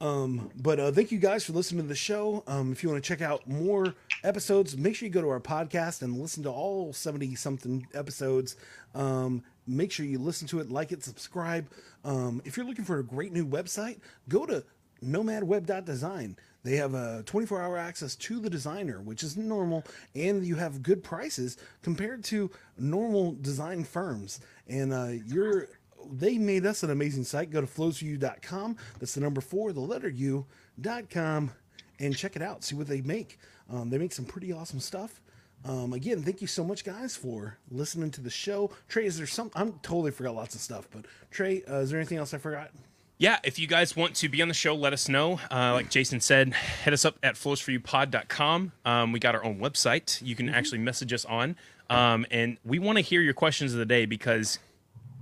[0.00, 2.42] um, but uh, thank you guys for listening to the show.
[2.46, 5.40] Um, if you want to check out more episodes, make sure you go to our
[5.40, 8.56] podcast and listen to all seventy something episodes.
[8.94, 11.68] Um, make sure you listen to it, like it, subscribe.
[12.04, 13.98] Um, if you're looking for a great new website,
[14.28, 14.64] go to
[15.04, 16.36] nomadweb.design.
[16.66, 19.84] They have a 24 hour access to the designer, which is normal,
[20.16, 24.40] and you have good prices compared to normal design firms.
[24.66, 25.68] And uh, you're
[26.12, 27.52] they made us an amazing site.
[27.52, 28.76] Go to flowsforyou.com.
[28.98, 31.52] That's the number four, the letter U.com,
[32.00, 32.64] and check it out.
[32.64, 33.38] See what they make.
[33.70, 35.20] Um, they make some pretty awesome stuff.
[35.64, 38.72] Um, again, thank you so much, guys, for listening to the show.
[38.88, 39.52] Trey, is there some?
[39.54, 42.72] I'm totally forgot lots of stuff, but Trey, uh, is there anything else I forgot?
[43.18, 45.40] Yeah, if you guys want to be on the show, let us know.
[45.50, 46.52] Uh, like Jason said,
[46.84, 48.72] hit us up at flowsforyoupod.com.
[48.84, 51.56] Um, we got our own website you can actually message us on.
[51.88, 54.58] Um, and we want to hear your questions of the day because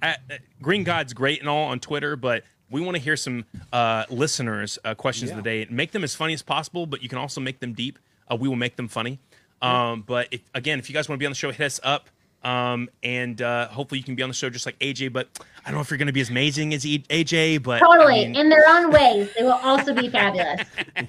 [0.02, 3.44] at, at- Green God's great and all on Twitter, but we want to hear some
[3.72, 5.66] uh, listeners' uh, questions of the day.
[5.70, 7.98] Make them as funny as possible, but you can also make them deep.
[8.28, 9.20] Uh, we will make them funny.
[9.62, 11.78] Um, but if, again, if you guys want to be on the show, hit us
[11.84, 12.08] up.
[12.44, 15.12] Um, and uh, hopefully you can be on the show just like AJ.
[15.12, 15.28] But
[15.64, 17.62] I don't know if you're going to be as amazing as E- AJ.
[17.62, 18.26] But I Totally.
[18.26, 20.66] mean- In their own ways, they will also be fabulous.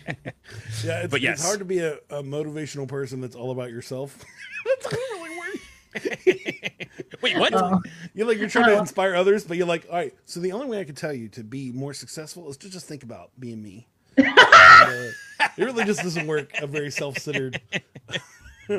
[0.83, 1.39] Yeah, it's, But yes.
[1.39, 4.23] it's hard to be a, a motivational person that's all about yourself.
[4.81, 6.89] that's really weird.
[7.21, 7.53] Wait, what?
[7.55, 7.81] Oh.
[8.13, 8.79] You're like you're trying to Oh.
[8.79, 10.13] inspire others, but you're like, all right.
[10.25, 12.87] So the only way I can tell you to be more successful is to just
[12.87, 13.87] think about being me.
[14.17, 15.11] And, uh,
[15.57, 16.51] it really just doesn't work.
[16.61, 17.59] A very self-centered,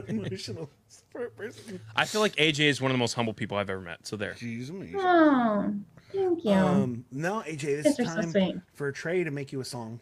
[0.09, 0.76] emotional person.
[1.96, 4.06] I feel like AJ is one of the most humble people I've ever met.
[4.06, 4.34] So there.
[4.34, 5.00] Jeez, amazing.
[5.00, 5.74] Oh,
[6.12, 6.52] thank you.
[6.52, 9.64] Um, now AJ, this is Guys are so time for Trey to make you a
[9.64, 10.00] song.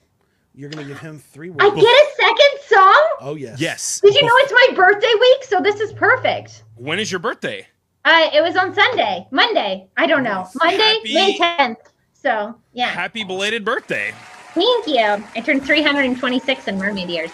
[0.54, 1.80] You're gonna give him three I words.
[1.82, 3.08] get a second song?
[3.20, 3.60] Oh yes.
[3.60, 4.00] Yes.
[4.00, 5.44] Did you know it's my birthday week?
[5.44, 6.62] So this is perfect.
[6.76, 7.66] When is your birthday?
[8.04, 9.88] Uh, it was on Sunday, Monday.
[9.96, 10.46] I don't know.
[10.56, 11.76] Monday, Happy- May 10th.
[12.12, 12.88] So, yeah.
[12.88, 14.12] Happy belated birthday.
[14.52, 15.00] Thank you.
[15.34, 17.30] I turned 326 in mermaid years.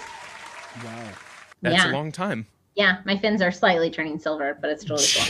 [0.84, 1.08] Wow.
[1.60, 1.90] That's Yeah.
[1.90, 2.46] a long time.
[2.80, 5.26] Yeah, my fins are slightly turning silver, but it's totally cool.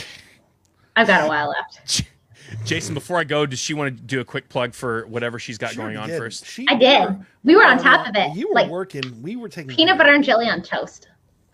[0.95, 2.03] I've got a while left.
[2.65, 5.57] Jason, before I go, does she want to do a quick plug for whatever she's
[5.57, 6.17] got Sure going on did.
[6.17, 6.45] first?
[6.45, 7.09] She- I did.
[7.43, 8.33] We were on top of it.
[8.37, 9.21] You were Like working.
[9.21, 11.09] We were taking peanut butter and jelly on toast.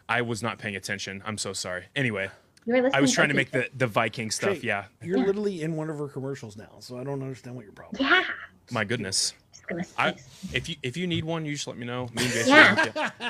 [0.08, 1.24] I was not paying attention.
[1.26, 1.86] I'm so sorry.
[1.96, 2.30] Anyway,
[2.68, 4.60] You were listening I was trying to make the, the Viking stuff.
[4.60, 4.86] Trey, Yeah.
[5.02, 5.26] You're Yeah.
[5.26, 7.96] literally in one of her commercials now, so I don't understand what your problem.
[8.06, 8.08] is.
[8.12, 8.24] Yeah.
[8.70, 9.34] My goodness.
[9.70, 10.16] Just gonna I,
[10.54, 12.08] if you if you need one, you just let me know.
[12.16, 12.50] Me and Jason.
[12.50, 12.76] Yeah.
[12.76, 13.28] will hook you.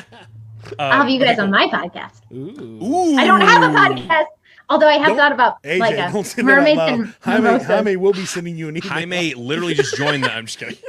[0.80, 2.22] I'll have you guys okay, on my podcast.
[2.34, 2.84] Ooh.
[2.84, 3.16] Ooh.
[3.18, 4.26] I don't have a podcast,
[4.70, 7.04] although I have Don't- thought about AJ, like a don't say mermaids that out and
[7.06, 7.14] loud.
[7.22, 7.68] Jaime, mimosas.
[7.68, 8.90] Jaime will be sending you an email.
[8.92, 10.32] Jaime literally just joined the.
[10.34, 10.78] I'm just kidding.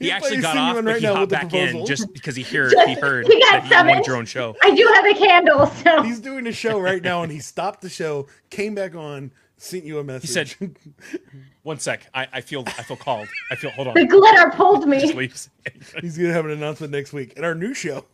[0.00, 1.52] He He's actually got singing off, one but right he now hopped with the back
[1.52, 1.86] in proposal.
[1.86, 4.56] just because he heard Just- he heard he got that you wanted your own show.
[4.62, 7.82] I do have a candle, so He's doing a show right now, and he stopped
[7.82, 10.30] the show, came back on, sent you a message.
[10.56, 10.76] said-
[11.62, 12.06] One sec.
[12.14, 13.28] I, I feel I feel called.
[13.50, 13.70] I feel.
[13.70, 13.94] Hold on.
[13.94, 15.12] the glitter pulled Just me.
[15.12, 15.50] leaves.
[16.00, 18.06] he's gonna have an announcement next week in our new show.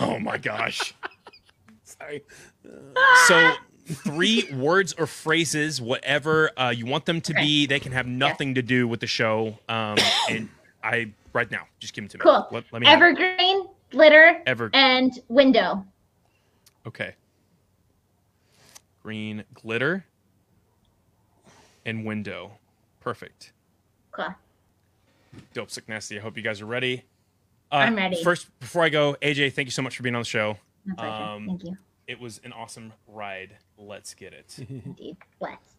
[0.00, 0.94] Oh my gosh.
[1.84, 2.22] Sorry.
[3.26, 3.52] So
[3.86, 8.54] three words or phrases, whatever uh, you want them to be, they can have nothing
[8.54, 9.58] to do with the show.
[9.68, 9.98] Um,
[10.30, 10.48] and
[10.82, 12.22] I right now, just give them to me.
[12.22, 12.48] Cool.
[12.50, 12.88] Let, let me.
[12.88, 14.70] Evergreen, glitter, Ever.
[14.72, 15.84] and window.
[16.86, 17.14] Okay.
[19.02, 20.06] Green glitter.
[21.84, 22.58] And window.
[23.00, 23.52] Perfect.
[24.12, 24.34] Cool.
[25.52, 26.18] Dope, sick, nasty.
[26.18, 27.04] I hope you guys are ready.
[27.72, 28.22] Uh, I'm ready.
[28.22, 30.58] First, before I go, AJ, thank you so much for being on the show.
[30.84, 31.12] My pleasure.
[31.12, 31.76] Um, Thank you.
[32.06, 33.56] It was an awesome ride.
[33.78, 34.56] Let's get it.
[34.68, 35.16] Indeed.
[35.40, 35.76] Let's.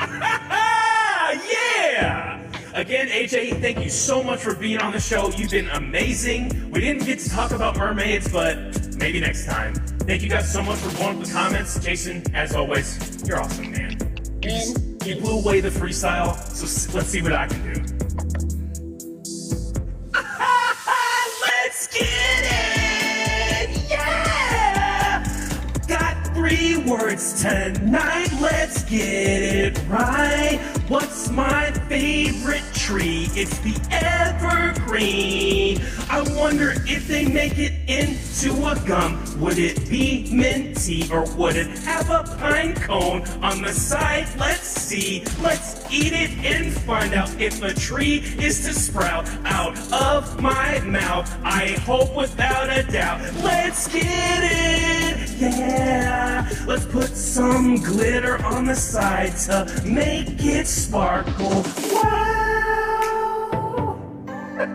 [0.00, 2.37] Ah, yeah!
[2.78, 5.32] Again, AJ, thank you so much for being on the show.
[5.32, 6.70] You've been amazing.
[6.70, 9.74] We didn't get to talk about mermaids, but maybe next time.
[9.74, 11.80] Thank you guys so much for going up the comments.
[11.84, 13.98] Jason, as always, you're awesome, man.
[14.44, 17.80] You, just- you blew away the freestyle, so let's see what I can do.
[21.42, 22.44] let's get
[23.74, 23.90] it!
[23.90, 25.24] Yeah!
[25.88, 30.77] Got three words tonight, let's get it right.
[30.88, 33.28] What's my favorite tree?
[33.34, 35.78] It's the evergreen.
[36.08, 39.22] I wonder if they make it into a gum.
[39.40, 44.26] Would it be minty or would it have a pine cone on the side?
[44.38, 45.22] Let's see.
[45.42, 50.80] Let's eat it and find out if a tree is to sprout out of my
[50.80, 51.28] mouth.
[51.44, 53.20] I hope without a doubt.
[53.44, 55.30] Let's get it.
[55.38, 56.48] Yeah.
[56.66, 61.64] Let's put some glitter on the side to make it sparkle.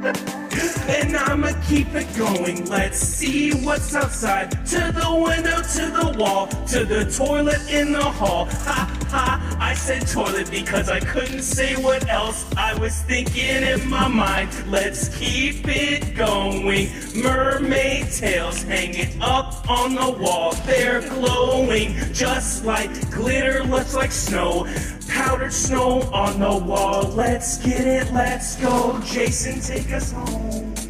[0.04, 0.43] Thank you.
[0.88, 2.66] And I'ma keep it going.
[2.66, 4.52] Let's see what's outside.
[4.68, 8.46] To the window, to the wall, to the toilet in the hall.
[8.46, 13.90] Ha ha, I said toilet because I couldn't say what else I was thinking in
[13.90, 14.50] my mind.
[14.70, 16.90] Let's keep it going.
[17.16, 20.54] Mermaid tails hanging up on the wall.
[20.66, 24.68] They're glowing just like glitter, looks like snow.
[25.08, 27.04] Powdered snow on the wall.
[27.04, 29.00] Let's get it, let's go.
[29.06, 30.83] Jason, take us home.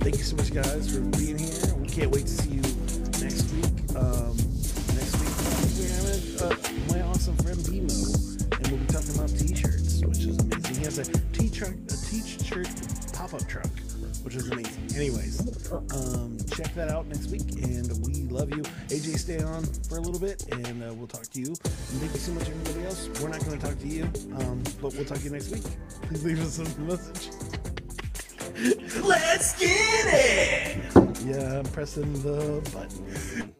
[0.00, 1.74] Thank you so much, guys, for being here.
[1.74, 2.62] We can't wait to see you
[3.20, 3.68] next week.
[3.94, 4.32] Um,
[4.96, 5.36] next week,
[5.76, 6.56] we're uh,
[6.88, 10.74] my awesome friend Bimo, and we'll be talking about t-shirts, which is amazing.
[10.74, 11.04] He has a
[11.36, 12.68] t-shirt, a t-shirt
[13.12, 13.68] pop-up truck,
[14.24, 14.88] which is amazing.
[14.96, 18.62] Anyways, um, check that out next week, and we love you.
[18.88, 21.48] AJ, stay on for a little bit, and uh, we'll talk to you.
[21.48, 23.06] And thank you so much, everybody else.
[23.20, 24.04] We're not going to talk to you,
[24.40, 25.64] um, but we'll talk to you next week.
[26.08, 27.28] Please leave us a message.
[28.60, 30.76] Let's get it!
[31.24, 33.54] Yeah, I'm pressing the button.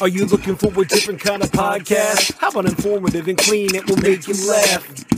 [0.00, 2.38] Are you looking for a different kind of podcast?
[2.38, 3.74] How about informative and clean?
[3.74, 5.17] It will make you laugh.